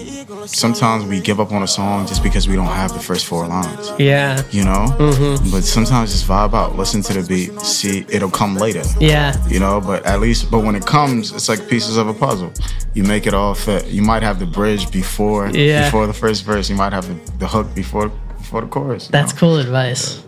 sometimes 0.47 1.05
we 1.05 1.21
give 1.21 1.41
up 1.41 1.53
on 1.53 1.63
a 1.63 1.69
song 1.69 2.07
just 2.07 2.23
because 2.23 2.49
we 2.49 2.57
don't 2.57 2.67
have 2.67 2.93
the 2.93 3.01
first 3.01 3.27
four 3.27 3.47
lines. 3.47 3.93
Yeah. 3.99 4.43
You 4.51 4.65
know, 4.65 4.87
mm-hmm. 4.99 5.51
but 5.51 5.65
sometimes 5.65 6.13
just 6.13 6.27
vibe 6.27 6.55
out, 6.55 6.77
listen 6.77 7.03
to 7.03 7.13
the 7.13 7.27
beat, 7.27 7.61
see 7.61 8.05
it'll 8.09 8.31
come 8.31 8.57
later. 8.57 8.83
Yeah. 8.99 9.35
You 9.49 9.61
know, 9.61 9.81
but 9.81 10.05
at 10.07 10.21
least, 10.21 10.51
but 10.51 10.61
when 10.61 10.75
it 10.75 10.87
comes, 10.87 11.33
it's 11.33 11.49
like 11.49 11.69
pieces 11.69 11.97
of 11.97 12.09
a 12.09 12.15
puzzle. 12.15 12.53
You 12.95 13.05
make 13.05 13.27
it 13.27 13.35
all 13.35 13.55
fit. 13.55 13.87
You 13.87 14.03
might 14.03 14.23
have 14.23 14.39
the 14.39 14.47
bridge 14.47 14.91
before, 14.91 15.49
Yeah. 15.51 15.85
before 15.85 16.07
the 16.07 16.15
first 16.15 16.45
verse. 16.45 16.69
You 16.69 16.77
might 16.77 16.93
have 16.93 17.07
the, 17.07 17.33
the 17.39 17.47
hook 17.47 17.75
before, 17.75 18.09
before 18.39 18.63
the 18.63 18.69
chorus. 18.69 19.09
That's 19.09 19.33
know? 19.35 19.39
cool 19.39 19.59
advice. 19.59 20.23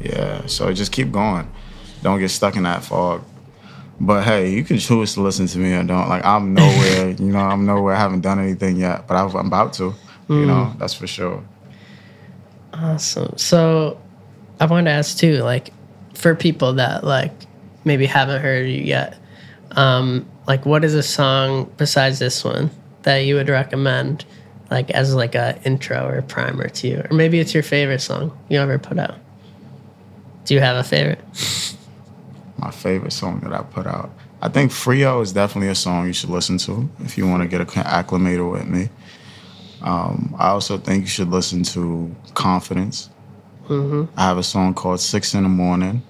Yeah. 0.00 0.46
So 0.46 0.72
just 0.72 0.92
keep 0.92 1.12
going. 1.12 1.50
Don't 2.02 2.18
get 2.20 2.30
stuck 2.30 2.56
in 2.56 2.62
that 2.64 2.84
fog. 2.84 3.22
But 3.98 4.24
hey, 4.24 4.50
you 4.50 4.62
can 4.62 4.78
choose 4.78 5.14
to 5.14 5.22
listen 5.22 5.46
to 5.46 5.58
me 5.58 5.72
or 5.72 5.82
don't. 5.82 6.08
Like 6.08 6.24
I'm 6.24 6.54
nowhere, 6.54 7.10
you 7.18 7.32
know, 7.32 7.38
I'm 7.38 7.64
nowhere. 7.64 7.94
I 7.94 7.98
haven't 7.98 8.20
done 8.20 8.38
anything 8.38 8.76
yet, 8.76 9.06
but 9.06 9.14
I'm 9.14 9.34
about 9.46 9.72
to. 9.74 9.94
You 10.28 10.44
know, 10.44 10.74
that's 10.78 10.92
for 10.92 11.06
sure. 11.06 11.42
Awesome. 12.72 13.38
So 13.38 14.00
I 14.58 14.66
wanted 14.66 14.90
to 14.90 14.96
ask 14.96 15.16
too, 15.16 15.36
like 15.36 15.72
for 16.14 16.34
people 16.34 16.74
that 16.74 17.04
like 17.04 17.32
maybe 17.84 18.06
haven't 18.06 18.42
heard 18.42 18.66
you 18.66 18.82
yet, 18.82 19.16
um, 19.72 20.26
like 20.48 20.66
what 20.66 20.84
is 20.84 20.94
a 20.94 21.02
song 21.02 21.70
besides 21.76 22.18
this 22.18 22.42
one 22.42 22.70
that 23.02 23.18
you 23.18 23.36
would 23.36 23.48
recommend 23.48 24.24
like 24.70 24.90
as 24.90 25.14
like 25.14 25.36
a 25.36 25.60
intro 25.64 26.08
or 26.08 26.22
primer 26.22 26.68
to 26.68 26.88
you? 26.88 27.04
Or 27.08 27.14
maybe 27.14 27.38
it's 27.38 27.54
your 27.54 27.62
favorite 27.62 28.00
song 28.00 28.36
you 28.48 28.58
ever 28.58 28.78
put 28.78 28.98
out. 28.98 29.16
Do 30.44 30.54
you 30.54 30.60
have 30.60 30.76
a 30.76 30.84
favorite? 30.84 31.20
my 32.58 32.70
favorite 32.70 33.12
song 33.12 33.40
that 33.40 33.52
I 33.52 33.62
put 33.62 33.86
out. 33.86 34.10
I 34.42 34.48
think 34.48 34.70
Frio 34.70 35.20
is 35.20 35.32
definitely 35.32 35.68
a 35.68 35.74
song 35.74 36.06
you 36.06 36.12
should 36.12 36.30
listen 36.30 36.58
to 36.58 36.88
if 37.00 37.16
you 37.16 37.26
want 37.26 37.42
to 37.42 37.48
get 37.48 37.76
acclimated 37.76 38.44
with 38.46 38.66
me. 38.66 38.90
Um, 39.82 40.34
I 40.38 40.48
also 40.48 40.78
think 40.78 41.02
you 41.02 41.08
should 41.08 41.28
listen 41.30 41.62
to 41.64 42.14
Confidence. 42.34 43.10
I 43.68 44.06
have 44.16 44.38
a 44.38 44.42
song 44.42 44.74
called 44.74 45.00
Six 45.00 45.34
in 45.34 45.42
the 45.42 45.48
Morning. 45.48 46.02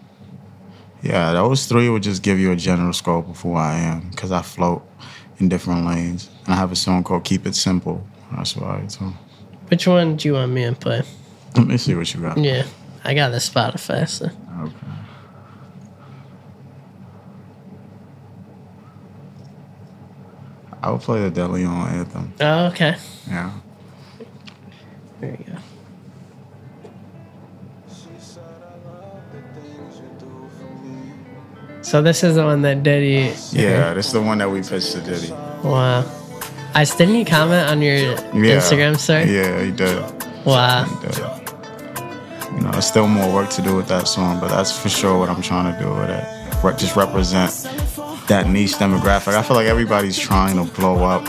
Yeah, 1.03 1.33
those 1.33 1.67
three 1.67 1.89
would 1.89 2.03
just 2.03 2.23
give 2.23 2.39
you 2.39 2.53
a 2.53 2.57
general 2.57 2.93
scope 2.93 3.29
of 3.29 3.41
who 3.41 3.55
I 3.55 3.75
am 3.75 4.11
because 4.11 4.31
I 4.33 4.43
float 4.43 4.83
in 5.39 5.49
different 5.49 5.87
lanes. 5.87 6.29
And 6.45 6.55
I 6.55 6.57
have 6.57 6.73
a 6.73 6.77
song 6.77 7.05
called 7.05 7.25
Keep 7.25 7.47
It 7.47 7.55
Simple. 7.55 8.07
That's 8.33 8.57
why. 8.57 8.85
So 8.89 9.13
Which 9.69 9.87
one 9.87 10.17
do 10.17 10.29
you 10.29 10.35
want 10.35 10.53
me 10.53 10.65
to 10.65 10.75
play? 10.75 11.03
let 11.57 11.67
me 11.67 11.77
see 11.79 11.95
what 11.95 12.13
you 12.13 12.21
got. 12.21 12.37
Yeah, 12.39 12.67
I 13.05 13.15
got 13.15 13.31
the 13.31 13.39
Spotify. 13.39 14.07
So. 14.09 14.27
Okay. 14.27 14.75
I 20.87 20.91
will 20.91 21.01
play 21.01 21.21
the 21.21 21.31
De 21.33 21.49
Leon 21.49 21.89
anthem. 21.89 22.33
Oh, 22.41 22.67
okay. 22.67 22.95
Yeah. 23.29 23.51
There 25.19 25.31
you 25.33 25.45
go. 25.45 25.59
So 31.83 32.03
this 32.03 32.23
is 32.23 32.37
the 32.37 32.45
one 32.45 32.63
that 32.63 32.85
Diddy. 32.85 33.35
Yeah, 33.51 33.95
this 33.95 34.07
is 34.07 34.13
the 34.13 34.23
one 34.23 34.39
that 34.39 34.49
we 34.49 34.63
pitched 34.63 34.93
to 34.93 35.01
Diddy. 35.01 35.33
Wow. 35.65 36.05
I 36.73 36.85
didn't 36.85 37.17
you 37.17 37.25
comment 37.25 37.69
on 37.69 37.83
your 37.83 37.97
Yeah. 37.97 38.59
Instagram 38.61 38.97
story? 38.97 39.25
Yeah, 39.25 39.65
he 39.65 39.73
did. 39.73 40.05
Wow. 40.45 40.85
He 40.85 41.07
did. 41.07 41.19
You 42.55 42.61
know, 42.63 42.71
there's 42.71 42.87
still 42.87 43.09
more 43.09 43.33
work 43.35 43.51
to 43.51 43.63
do 43.63 43.75
with 43.75 43.89
that 43.89 44.07
song, 44.07 44.39
but 44.39 44.51
that's 44.51 44.71
for 44.79 44.89
sure 44.89 45.19
what 45.19 45.31
I'm 45.31 45.43
trying 45.43 45.73
to 45.75 45.83
do 45.83 45.91
with 45.91 46.11
it. 46.11 46.25
Just 46.79 46.95
represent 46.95 47.51
that 48.29 48.49
niche 48.49 48.75
demographic. 48.75 49.35
I 49.35 49.43
feel 49.43 49.57
like 49.57 49.67
everybody's 49.67 50.19
trying 50.19 50.57
to 50.57 50.73
blow 50.75 51.05
up 51.05 51.23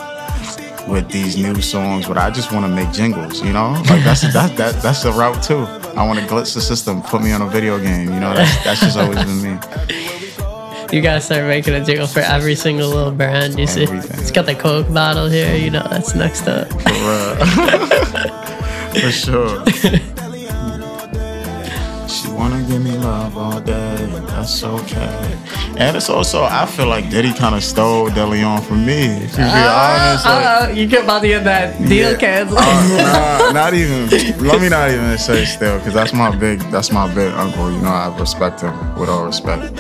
with 0.88 1.10
these 1.10 1.38
new 1.38 1.62
songs, 1.62 2.08
but 2.08 2.18
I 2.18 2.30
just 2.30 2.52
want 2.52 2.66
to 2.66 2.72
make 2.72 2.92
jingles. 2.92 3.44
You 3.44 3.54
know, 3.54 3.72
like 3.90 4.04
that's 4.04 4.22
that 4.34 4.56
that 4.58 4.82
that's 4.82 5.04
the 5.04 5.12
route 5.12 5.42
too. 5.44 5.66
I 5.98 6.06
want 6.06 6.20
to 6.20 6.26
glitch 6.26 6.54
the 6.54 6.62
system, 6.62 7.02
put 7.02 7.22
me 7.22 7.32
on 7.32 7.42
a 7.42 7.48
video 7.48 7.80
game. 7.80 8.14
You 8.14 8.20
know, 8.20 8.34
that's 8.34 8.64
that's 8.64 8.80
just 8.82 8.98
always 8.98 9.24
been 9.24 9.42
me. 9.42 9.60
You 10.92 11.02
gotta 11.02 11.20
start 11.20 11.46
making 11.46 11.74
a 11.74 11.84
jingle 11.84 12.08
for 12.08 12.22
every 12.22 12.56
single 12.56 12.88
little 12.90 13.12
brand 13.12 13.60
you 13.60 13.68
see. 13.68 13.84
It's 13.84 14.32
got 14.32 14.46
the 14.46 14.56
Coke 14.56 14.92
bottle 14.94 15.28
here, 15.28 15.54
you 15.56 15.70
know, 15.70 15.86
that's 15.90 16.16
next 16.16 16.48
up. 16.48 16.70
For 16.70 16.90
real. 16.94 18.38
For 18.98 19.12
sure. 19.12 19.64
She 22.18 22.30
wanna 22.30 22.64
give 22.64 22.84
me 22.84 22.98
love 22.98 23.38
all 23.38 23.60
day, 23.60 23.96
that's 24.28 24.64
okay. 24.64 25.38
And 25.78 25.96
it's 25.96 26.10
also, 26.10 26.42
I 26.44 26.66
feel 26.66 26.88
like 26.88 27.12
Diddy 27.12 27.32
kind 27.32 27.54
of 27.54 27.64
stole 27.64 28.10
De 28.10 28.26
Leon 28.26 28.64
from 28.64 28.84
me. 28.86 29.04
You 29.04 29.28
be 29.28 29.44
honest, 29.46 30.26
like, 30.26 30.46
Uh, 30.46 30.72
you 30.74 30.88
kept 30.90 31.04
about 31.04 31.22
to 31.22 31.28
get 31.28 31.44
that 31.44 31.78
deal 31.88 32.12
Yeah. 32.14 32.18
canceled. 32.18 32.58
Uh, 32.60 33.52
nah, 33.52 33.52
not 33.52 33.74
even. 33.76 34.10
Let 34.40 34.60
me 34.62 34.70
not 34.70 34.90
even 34.90 35.16
say 35.20 35.46
still, 35.46 35.78
because 35.78 35.94
that's 35.94 36.12
my 36.14 36.32
big. 36.36 36.60
That's 36.72 36.92
my 36.92 37.08
big 37.14 37.32
uncle. 37.34 37.72
You 37.72 37.82
know, 37.82 37.90
I 37.92 38.08
respect 38.18 38.62
him 38.62 38.74
with 38.98 39.10
all 39.10 39.26
respect. 39.26 39.76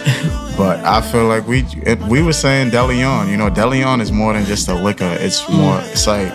But 0.58 0.84
I 0.86 1.02
feel 1.02 1.26
like 1.26 1.47
we 1.47 1.65
it, 1.91 2.00
we 2.04 2.21
were 2.21 2.34
saying 2.34 2.69
DeLeon. 2.71 3.30
You 3.32 3.38
know, 3.38 3.50
DeLeon 3.50 4.00
is 4.02 4.12
more 4.12 4.34
than 4.34 4.45
just 4.45 4.67
a 4.67 4.76
liquor. 4.76 5.17
It's 5.19 5.47
more. 5.50 5.80
It's 5.91 6.06
like 6.06 6.32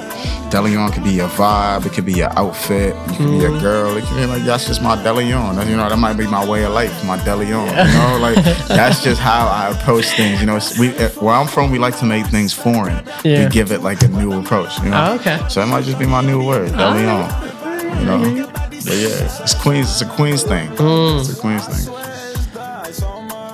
DeLeon 0.50 0.92
could 0.92 1.04
be 1.04 1.12
your 1.12 1.28
vibe. 1.28 1.86
It 1.86 1.92
could 1.92 2.04
be 2.04 2.12
your 2.12 2.30
outfit. 2.38 2.94
you 3.10 3.16
could 3.16 3.18
be 3.18 3.44
a 3.44 3.48
mm-hmm. 3.48 3.60
girl. 3.60 3.96
It 3.96 4.04
could 4.04 4.16
be 4.16 4.26
like 4.26 4.42
that's 4.42 4.66
just 4.66 4.82
my 4.82 4.96
DeLeon. 4.96 5.68
You 5.68 5.76
know, 5.76 5.88
that 5.88 5.98
might 5.98 6.16
be 6.16 6.26
my 6.26 6.46
way 6.48 6.64
of 6.64 6.72
life. 6.72 6.92
My 7.04 7.18
DeLeon. 7.18 7.48
You 7.48 7.98
know, 7.98 8.18
like 8.20 8.36
that's 8.68 9.02
just 9.02 9.20
how 9.20 9.46
I 9.46 9.70
approach 9.70 10.06
things. 10.16 10.40
You 10.40 10.46
know, 10.46 10.60
we 10.78 10.90
where 11.24 11.34
I'm 11.34 11.46
from, 11.46 11.70
we 11.70 11.78
like 11.78 11.98
to 11.98 12.04
make 12.04 12.26
things 12.26 12.52
foreign. 12.52 13.04
Yeah. 13.24 13.44
We 13.44 13.50
give 13.50 13.72
it 13.72 13.82
like 13.82 14.02
a 14.02 14.08
new 14.08 14.38
approach. 14.40 14.78
You 14.78 14.90
know. 14.90 15.06
Oh, 15.10 15.14
okay. 15.16 15.40
So 15.48 15.60
that 15.60 15.68
might 15.68 15.84
just 15.84 15.98
be 15.98 16.06
my 16.06 16.22
new 16.22 16.44
word, 16.44 16.70
oh, 16.70 16.76
DeLeon. 16.76 18.00
You 18.00 18.06
know? 18.06 18.52
But 18.84 18.96
yeah, 18.96 19.42
it's 19.42 19.54
Queens. 19.54 19.88
It's 19.90 20.00
a 20.00 20.06
Queens 20.06 20.42
thing. 20.42 20.68
Mm. 20.70 21.20
It's 21.20 21.38
a 21.38 21.40
Queens 21.40 21.66
thing. 21.66 22.01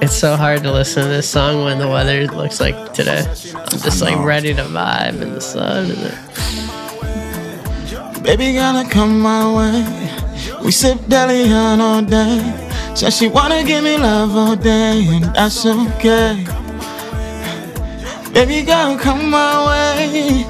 It's 0.00 0.14
so 0.14 0.36
hard 0.36 0.62
to 0.62 0.70
listen 0.72 1.02
to 1.02 1.08
this 1.08 1.28
song 1.28 1.64
when 1.64 1.78
the 1.78 1.88
weather 1.88 2.26
looks 2.28 2.60
like 2.60 2.92
today. 2.92 3.24
I'm 3.54 3.78
just 3.80 4.00
like 4.00 4.16
ready 4.24 4.54
to 4.54 4.62
vibe 4.62 5.20
in 5.20 5.34
the 5.34 5.40
sun. 5.40 5.90
And 5.90 5.98
Baby 8.22 8.54
gonna 8.54 8.88
come 8.88 9.20
my 9.20 9.42
way. 9.56 9.82
We 10.62 10.70
sip 10.70 10.98
DeLeon 11.08 11.80
all 11.80 12.02
day. 12.02 12.40
Said 12.94 13.12
she 13.12 13.26
wanna 13.26 13.64
give 13.64 13.82
me 13.82 13.96
love 13.96 14.36
all 14.36 14.54
day, 14.54 15.04
and 15.08 15.24
that's 15.34 15.66
okay. 15.66 16.44
Baby 18.32 18.62
gonna 18.62 18.98
come 19.00 19.30
my 19.30 19.66
way. 19.66 20.44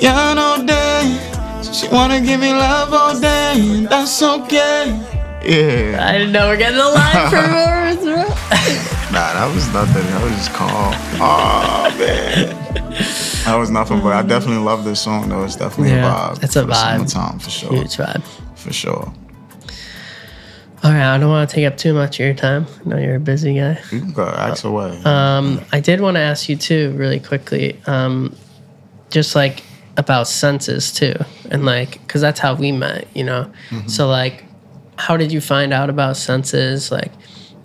Yarn 0.00 0.38
all 0.38 0.62
day. 0.64 1.18
Said 1.62 1.74
she 1.74 1.88
wanna 1.88 2.20
give 2.20 2.40
me 2.40 2.52
love 2.52 2.92
all 2.92 3.14
day, 3.20 3.54
and 3.58 3.88
that's 3.88 4.20
okay. 4.22 4.90
Yeah. 5.44 6.04
I 6.06 6.12
didn't 6.18 6.32
know 6.32 6.48
we're 6.48 6.56
getting 6.56 6.78
a 6.78 6.88
live 6.88 7.30
performance. 7.30 8.04
Nah, 9.10 9.32
that 9.34 9.52
was 9.52 9.66
nothing. 9.72 10.04
That 10.06 10.22
was 10.22 10.32
just 10.34 10.52
calm. 10.52 10.94
Oh 11.18 11.92
man, 11.98 12.94
that 13.44 13.56
was 13.58 13.68
nothing. 13.70 14.00
But 14.00 14.12
I 14.12 14.22
definitely 14.22 14.62
love 14.62 14.84
this 14.84 15.00
song. 15.00 15.28
though. 15.28 15.42
it's 15.42 15.56
definitely 15.56 15.90
Yeah, 15.94 16.30
a 16.30 16.34
vibe. 16.36 16.44
it's 16.44 16.54
a 16.54 16.62
vibe. 16.62 17.08
Summertime 17.10 17.38
for 17.40 17.50
sure. 17.50 17.72
Huge 17.72 17.96
vibe. 17.96 18.22
For 18.56 18.72
sure. 18.72 19.12
All 20.82 20.92
right, 20.92 21.14
I 21.14 21.18
don't 21.18 21.28
want 21.28 21.50
to 21.50 21.54
take 21.56 21.66
up 21.66 21.76
too 21.76 21.92
much 21.92 22.20
of 22.20 22.24
your 22.26 22.34
time. 22.34 22.66
I 22.86 22.88
know 22.88 22.96
you're 22.98 23.16
a 23.16 23.20
busy 23.20 23.54
guy. 23.56 23.80
You 23.90 23.98
can 24.00 24.12
go 24.12 24.24
ask 24.24 24.62
away. 24.64 24.98
Um, 25.04 25.60
I 25.72 25.80
did 25.80 26.00
want 26.00 26.14
to 26.16 26.20
ask 26.20 26.48
you 26.48 26.54
too, 26.56 26.92
really 26.96 27.18
quickly, 27.20 27.80
um, 27.86 28.34
just 29.10 29.34
like 29.34 29.62
about 29.96 30.28
senses 30.28 30.92
too, 30.92 31.14
and 31.50 31.66
like, 31.66 32.06
cause 32.08 32.20
that's 32.22 32.38
how 32.40 32.54
we 32.54 32.70
met, 32.72 33.08
you 33.14 33.24
know. 33.24 33.50
So 33.88 34.06
like, 34.08 34.44
how 34.96 35.16
did 35.16 35.32
you 35.32 35.40
find 35.40 35.72
out 35.72 35.90
about 35.90 36.16
senses? 36.16 36.90
Like, 36.92 37.12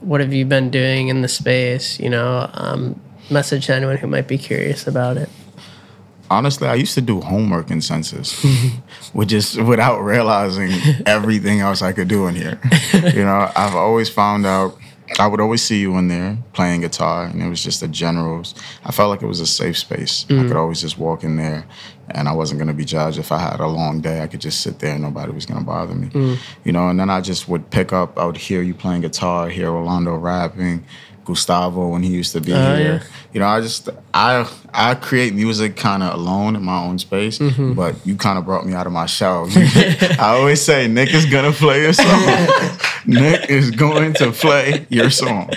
what 0.06 0.22
have 0.22 0.34
you 0.34 0.46
been 0.46 0.70
doing 0.70 1.08
in 1.08 1.22
the 1.22 1.28
space? 1.28 2.00
You 2.00 2.10
know, 2.10 2.50
um, 2.54 3.00
message 3.30 3.66
to 3.68 3.76
anyone 3.76 3.98
who 3.98 4.08
might 4.08 4.28
be 4.28 4.38
curious 4.38 4.88
about 4.88 5.18
it. 5.18 5.30
Honestly, 6.30 6.68
I 6.68 6.76
used 6.76 6.96
to 6.96 7.02
do 7.02 7.22
homework 7.22 7.70
in 7.70 7.82
Senses, 7.82 8.44
with 9.14 9.30
just 9.30 9.62
without 9.62 10.02
realizing 10.02 10.72
everything 11.06 11.60
else 11.60 11.82
I 11.82 11.94
could 11.94 12.08
do 12.08 12.28
in 12.28 12.36
here. 12.36 12.60
you 12.94 13.24
know, 13.24 13.52
I've 13.56 13.76
always 13.76 14.10
found 14.10 14.46
out. 14.46 14.78
I 15.20 15.28
would 15.28 15.40
always 15.40 15.62
see 15.62 15.80
you 15.80 15.98
in 15.98 16.08
there 16.08 16.38
playing 16.54 16.82
guitar, 16.82 17.26
and 17.26 17.42
it 17.42 17.48
was 17.48 17.64
just 17.64 17.82
a 17.84 17.88
general. 17.88 18.44
I 18.84 18.92
felt 18.92 19.10
like 19.10 19.22
it 19.22 19.28
was 19.28 19.40
a 19.40 19.46
safe 19.46 19.78
space. 19.78 20.26
I 20.30 20.44
could 20.48 20.56
always 20.58 20.82
just 20.82 20.98
walk 20.98 21.24
in 21.24 21.36
there, 21.36 21.66
and 22.10 22.28
I 22.28 22.32
wasn't 22.34 22.58
going 22.60 22.68
to 22.70 22.74
be 22.74 22.86
judged. 22.86 23.20
If 23.20 23.32
I 23.32 23.38
had 23.40 23.60
a 23.60 23.68
long 23.68 24.02
day, 24.02 24.22
I 24.22 24.28
could 24.28 24.42
just 24.42 24.62
sit 24.62 24.80
there, 24.80 24.94
and 24.94 25.04
nobody 25.04 25.32
was 25.32 25.46
going 25.46 25.60
to 25.60 25.66
bother 25.66 25.94
me. 25.96 26.38
You 26.64 26.72
know, 26.72 26.90
and 26.90 27.00
then 27.00 27.10
I 27.10 27.22
just 27.22 27.48
would 27.48 27.70
pick 27.70 27.94
up. 27.94 28.18
I 28.18 28.26
would 28.26 28.38
hear 28.38 28.62
you 28.64 28.74
playing 28.74 29.02
guitar, 29.02 29.48
hear 29.50 29.70
Orlando 29.70 30.16
rapping, 30.16 30.84
Gustavo 31.24 31.88
when 31.90 32.04
he 32.04 32.10
used 32.10 32.34
to 32.34 32.42
be 32.42 32.54
Oh, 32.54 32.76
here. 32.76 32.94
yeah. 33.02 33.04
You 33.34 33.40
know, 33.42 33.48
I 33.48 33.60
just 33.62 33.90
I 34.14 34.48
I 34.74 34.96
create 34.96 35.34
music 35.34 35.76
kind 35.76 36.04
of 36.04 36.14
alone 36.14 36.56
in 36.56 36.64
my 36.64 36.84
own 36.84 37.00
space, 37.00 37.40
Mm-hmm. 37.40 37.74
but 37.74 37.96
you 38.06 38.16
kind 38.16 38.38
of 38.38 38.46
brought 38.46 38.66
me 38.66 38.74
out 38.74 38.86
of 38.88 38.94
my 38.94 39.06
shell. 39.08 39.48
I 39.56 40.18
always 40.40 40.62
say 40.62 40.88
Nick 40.88 41.14
is 41.14 41.26
gonna 41.26 41.52
play 41.52 41.82
your 41.82 41.94
song. 41.94 42.06
Nick 43.08 43.50
is 43.50 43.72
going 43.72 44.14
to 44.16 44.32
play 44.32 44.86
your 44.90 45.10
song. 45.10 45.50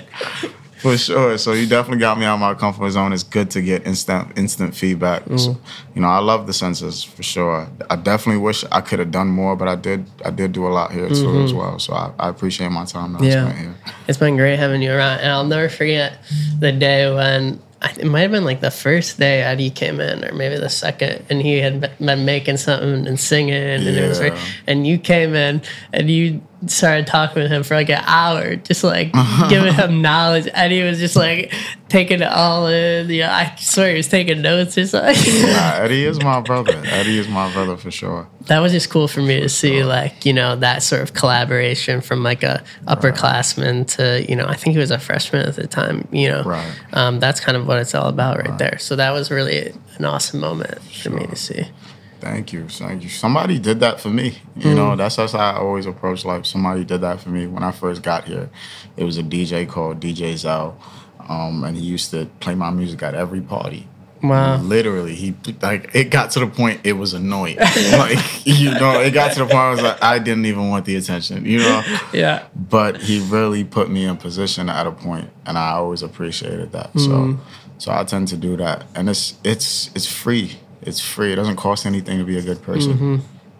For 0.78 0.96
sure. 0.96 1.36
So 1.38 1.54
you 1.54 1.66
definitely 1.66 1.98
got 1.98 2.18
me 2.20 2.24
out 2.24 2.34
of 2.34 2.40
my 2.40 2.54
comfort 2.54 2.88
zone. 2.90 3.12
It's 3.12 3.24
good 3.24 3.50
to 3.50 3.60
get 3.62 3.84
instant 3.84 4.38
instant 4.38 4.76
feedback. 4.76 5.24
Mm. 5.24 5.40
So, 5.40 5.60
you 5.92 6.00
know, 6.00 6.06
I 6.06 6.18
love 6.20 6.46
the 6.46 6.52
Senses 6.52 7.02
for 7.02 7.24
sure. 7.24 7.68
I 7.90 7.96
definitely 7.96 8.40
wish 8.40 8.64
I 8.70 8.80
could 8.80 9.00
have 9.00 9.10
done 9.10 9.26
more, 9.26 9.56
but 9.56 9.66
I 9.66 9.74
did. 9.74 10.06
I 10.24 10.30
did 10.30 10.52
do 10.52 10.68
a 10.68 10.70
lot 10.70 10.92
here 10.92 11.08
too 11.08 11.40
as 11.42 11.52
well. 11.52 11.80
So 11.80 11.94
I, 11.94 12.12
I 12.20 12.28
appreciate 12.28 12.70
my 12.70 12.84
time 12.84 13.14
that 13.14 13.22
I 13.22 13.24
Mm-hmm. 13.24 13.30
Yeah. 13.32 13.44
spent 13.48 13.58
here. 13.58 13.74
It's 14.06 14.18
been 14.18 14.36
great 14.36 14.56
having 14.58 14.80
you 14.80 14.92
around, 14.92 15.18
and 15.18 15.32
I'll 15.32 15.44
never 15.44 15.68
forget 15.68 16.18
the 16.60 16.70
day 16.70 17.12
when 17.12 17.60
I- 17.82 17.94
it 17.98 18.06
might 18.06 18.20
have 18.20 18.30
been 18.30 18.44
like 18.44 18.60
the 18.60 18.70
first 18.70 19.18
day 19.18 19.42
Eddie 19.42 19.70
came 19.70 19.98
in, 20.00 20.24
or 20.24 20.32
maybe 20.32 20.58
the 20.58 20.68
second, 20.70 21.24
and 21.28 21.42
he 21.42 21.58
had 21.58 21.80
been 21.98 22.24
making 22.24 22.56
something 22.56 23.04
and 23.06 23.18
singing, 23.18 23.52
and 23.54 23.82
it 23.82 24.08
was, 24.08 24.20
great. 24.20 24.32
and 24.68 24.86
you 24.86 24.98
came 24.98 25.34
in 25.34 25.60
and 25.92 26.08
you 26.08 26.40
started 26.66 27.06
talking 27.06 27.42
with 27.42 27.50
him 27.52 27.62
for 27.62 27.74
like 27.76 27.88
an 27.88 28.02
hour, 28.06 28.56
just 28.56 28.82
like 28.84 29.12
giving 29.48 29.72
him 29.74 30.02
knowledge. 30.02 30.48
Eddie 30.52 30.82
was 30.82 30.98
just 30.98 31.14
like 31.16 31.52
taking 31.88 32.20
it 32.20 32.28
all 32.28 32.66
in. 32.66 33.08
You 33.08 33.20
know, 33.22 33.30
I 33.30 33.54
swear 33.58 33.90
he 33.90 33.96
was 33.96 34.08
taking 34.08 34.42
notes 34.42 34.76
or 34.76 34.86
something. 34.86 35.42
Nah, 35.42 35.72
Eddie 35.76 36.04
is 36.04 36.20
my 36.22 36.40
brother. 36.40 36.80
Eddie 36.86 37.18
is 37.18 37.28
my 37.28 37.52
brother 37.52 37.76
for 37.76 37.90
sure. 37.90 38.28
that 38.46 38.58
was 38.60 38.72
just 38.72 38.90
cool 38.90 39.06
for 39.08 39.20
me 39.22 39.40
to 39.40 39.48
see 39.48 39.84
like 39.84 40.24
you 40.26 40.32
know 40.32 40.56
that 40.56 40.82
sort 40.82 41.02
of 41.02 41.12
collaboration 41.14 42.00
from 42.00 42.22
like 42.22 42.42
a 42.42 42.62
upperclassman 42.86 43.86
to 43.86 44.24
you 44.28 44.34
know 44.36 44.46
i 44.46 44.54
think 44.54 44.72
he 44.74 44.78
was 44.78 44.90
a 44.90 44.98
freshman 44.98 45.46
at 45.46 45.56
the 45.56 45.66
time 45.66 46.06
you 46.12 46.28
know 46.28 46.42
Right. 46.44 46.72
um, 46.94 47.20
that's 47.20 47.40
kind 47.40 47.56
of 47.56 47.66
what 47.66 47.78
it's 47.78 47.94
all 47.94 48.08
about 48.08 48.38
right, 48.38 48.56
there 48.58 48.78
so 48.78 48.96
that 48.96 49.10
was 49.10 49.30
really 49.30 49.72
an 49.98 50.04
awesome 50.04 50.40
moment 50.40 50.80
for 50.82 51.10
me 51.10 51.26
to 51.26 51.36
see 51.36 51.64
Thank 52.20 52.52
you. 52.52 52.68
Thank 52.68 53.02
you. 53.02 53.08
Somebody 53.08 53.58
did 53.58 53.80
that 53.80 54.00
for 54.00 54.10
me. 54.10 54.38
Mm. 54.56 54.64
You 54.64 54.74
know, 54.74 54.96
that's 54.96 55.16
that's 55.16 55.32
how 55.32 55.38
I 55.38 55.56
always 55.56 55.86
approach 55.86 56.24
life. 56.24 56.46
Somebody 56.46 56.84
did 56.84 57.00
that 57.02 57.20
for 57.20 57.30
me 57.30 57.46
when 57.46 57.62
I 57.62 57.72
first 57.72 58.02
got 58.02 58.24
here. 58.24 58.50
It 58.96 59.04
was 59.04 59.18
a 59.18 59.22
DJ 59.22 59.68
called 59.68 60.00
DJ 60.00 60.36
Zell. 60.36 60.80
Um, 61.28 61.62
and 61.64 61.76
he 61.76 61.84
used 61.84 62.10
to 62.12 62.26
play 62.40 62.54
my 62.54 62.70
music 62.70 63.02
at 63.02 63.14
every 63.14 63.42
party. 63.42 63.86
wow 64.22 64.56
Literally, 64.62 65.14
he 65.14 65.34
like 65.60 65.94
it 65.94 66.10
got 66.10 66.30
to 66.32 66.40
the 66.40 66.46
point 66.46 66.80
it 66.84 66.94
was 66.94 67.12
annoying. 67.12 67.56
like 67.92 68.46
you 68.46 68.72
know, 68.72 69.00
it 69.00 69.12
got 69.12 69.34
to 69.34 69.40
the 69.40 69.44
point 69.44 69.56
I 69.56 69.70
was 69.70 69.82
like, 69.82 70.02
I 70.02 70.18
didn't 70.18 70.46
even 70.46 70.70
want 70.70 70.86
the 70.86 70.96
attention. 70.96 71.44
You 71.44 71.58
know, 71.58 71.82
yeah 72.12 72.46
but 72.70 73.00
he 73.00 73.20
really 73.20 73.64
put 73.64 73.90
me 73.90 74.04
in 74.04 74.16
position 74.16 74.68
at 74.68 74.86
a 74.86 74.92
point, 74.92 75.30
and 75.46 75.56
I 75.56 75.72
always 75.72 76.02
appreciated 76.02 76.72
that. 76.72 76.92
Mm-hmm. 76.92 76.98
So, 77.36 77.40
so 77.78 77.92
I 77.92 78.04
tend 78.04 78.28
to 78.28 78.36
do 78.36 78.56
that, 78.56 78.84
and 78.94 79.08
it's 79.08 79.34
it's 79.44 79.90
it's 79.94 80.06
free. 80.06 80.56
It's 80.82 81.00
free. 81.00 81.32
It 81.32 81.36
doesn't 81.36 81.56
cost 81.56 81.86
anything 81.86 82.18
to 82.18 82.24
be 82.24 82.38
a 82.38 82.42
good 82.42 82.62
person. 82.62 82.92
Mm-hmm. 82.94 83.16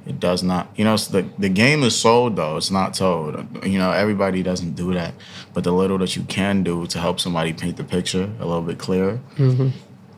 It 0.09 0.21
does 0.21 0.43
not. 0.43 0.69
You 0.77 0.85
know, 0.85 0.97
the 0.97 1.29
the 1.39 1.49
game 1.51 1.83
is 1.83 1.95
sold 1.95 2.37
though. 2.37 2.57
It's 2.57 2.71
not 2.71 2.95
told. 2.95 3.65
You 3.67 3.79
know, 3.79 3.91
everybody 3.93 4.43
doesn't 4.43 4.75
do 4.75 4.95
that, 4.95 5.15
but 5.53 5.65
the 5.65 5.73
little 5.73 5.99
that 5.99 6.17
you 6.17 6.23
can 6.23 6.63
do 6.63 6.87
to 6.87 6.99
help 6.99 7.21
somebody 7.21 7.53
paint 7.53 7.77
the 7.77 7.85
picture 7.85 8.31
a 8.41 8.47
little 8.47 8.63
bit 8.63 8.79
clearer. 8.79 9.21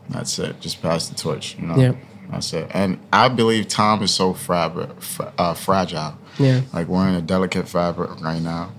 That's 0.08 0.38
it. 0.38 0.60
Just 0.60 0.80
pass 0.82 1.08
the 1.08 1.16
torch. 1.16 1.56
You 1.58 1.66
know. 1.66 1.76
Yep. 1.76 1.96
That's 2.30 2.52
it. 2.52 2.70
And 2.72 2.98
I 3.12 3.28
believe 3.28 3.66
time 3.66 4.02
is 4.02 4.14
so 4.14 4.32
frab- 4.32 4.94
uh, 5.36 5.54
fragile. 5.54 6.16
Yeah. 6.38 6.60
Like 6.72 6.86
we're 6.86 7.08
in 7.08 7.14
a 7.14 7.22
delicate 7.22 7.68
fabric 7.68 8.20
right 8.20 8.40
now. 8.40 8.70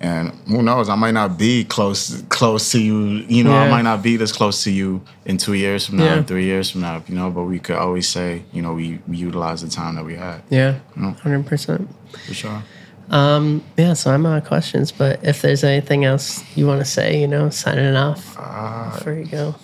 And 0.00 0.30
who 0.46 0.62
knows? 0.62 0.88
I 0.88 0.94
might 0.94 1.10
not 1.14 1.36
be 1.36 1.64
close 1.64 2.22
close 2.28 2.70
to 2.72 2.80
you. 2.80 3.24
You 3.28 3.42
know, 3.42 3.52
I 3.56 3.68
might 3.68 3.82
not 3.82 4.00
be 4.02 4.16
this 4.16 4.30
close 4.30 4.62
to 4.64 4.70
you 4.70 5.02
in 5.24 5.38
two 5.38 5.54
years 5.54 5.86
from 5.86 5.96
now, 5.96 6.04
Yeah. 6.16 6.22
three 6.22 6.44
years 6.44 6.70
from 6.70 6.82
now. 6.82 7.02
You 7.08 7.16
know, 7.16 7.30
but 7.30 7.42
we 7.44 7.58
could 7.58 7.76
always 7.76 8.08
say, 8.08 8.44
you 8.52 8.62
know, 8.62 8.74
we, 8.74 9.00
we 9.08 9.16
utilize 9.16 9.60
the 9.62 9.68
time 9.68 9.96
that 9.96 10.04
we 10.04 10.14
had 10.14 10.42
yeah 10.50 10.78
No. 10.94 11.14
100% 11.24 11.88
for 12.26 12.34
sure. 12.34 12.62
um 13.10 13.64
yeah 13.76 13.94
so 13.94 14.10
i'm 14.12 14.24
out 14.26 14.38
of 14.42 14.46
questions 14.46 14.92
but 14.92 15.18
if 15.24 15.40
there's 15.42 15.64
anything 15.64 16.04
else 16.04 16.44
you 16.56 16.66
want 16.66 16.78
to 16.80 16.84
say 16.84 17.18
you 17.20 17.26
know 17.26 17.48
signing 17.50 17.96
off 17.96 18.36
Uh, 18.38 18.90
before 18.94 19.14
you 19.14 19.24
go 19.26 19.54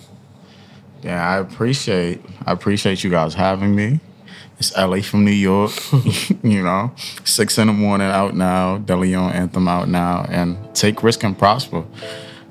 Yeah, 1.03 1.21
I 1.33 1.37
appreciate 1.37 2.19
I 2.45 2.51
appreciate 2.51 3.03
you 3.03 3.09
guys 3.11 3.33
having 3.35 3.73
me. 3.75 3.99
It's 4.57 4.75
LA 4.77 5.01
from 5.01 5.25
New 5.25 5.31
York, 5.31 5.71
you 6.43 6.63
know. 6.63 6.91
Six 7.25 7.57
in 7.57 7.67
the 7.67 7.73
morning 7.73 8.07
out 8.07 8.35
now, 8.35 8.77
De 8.77 8.95
Leon 8.95 9.33
anthem 9.33 9.67
out 9.67 9.89
now, 9.89 10.25
and 10.29 10.57
take 10.73 11.03
risk 11.03 11.23
and 11.23 11.37
prosper. 11.37 11.83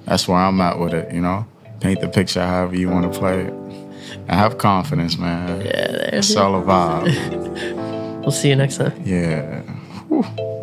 That's 0.05 0.29
where 0.29 0.37
I'm 0.39 0.61
at 0.61 0.79
with 0.79 0.93
it, 0.93 1.15
you 1.15 1.23
know. 1.23 1.47
Paint 1.81 2.01
the 2.01 2.09
picture 2.09 2.45
however 2.45 2.77
you 2.77 2.91
want 2.91 3.11
to 3.13 3.19
play 3.19 3.45
it. 3.45 3.53
And 3.53 4.31
have 4.31 4.59
confidence, 4.59 5.17
man. 5.19 5.61
yeah 5.65 5.93
there's 6.11 6.31
It's 6.31 6.37
all 6.37 6.55
a 6.61 6.63
vibe. 6.63 8.21
we'll 8.21 8.31
see 8.31 8.49
you 8.51 8.57
next 8.57 8.77
time 8.77 8.93
Yeah. 9.05 9.63
Whew. 10.09 10.54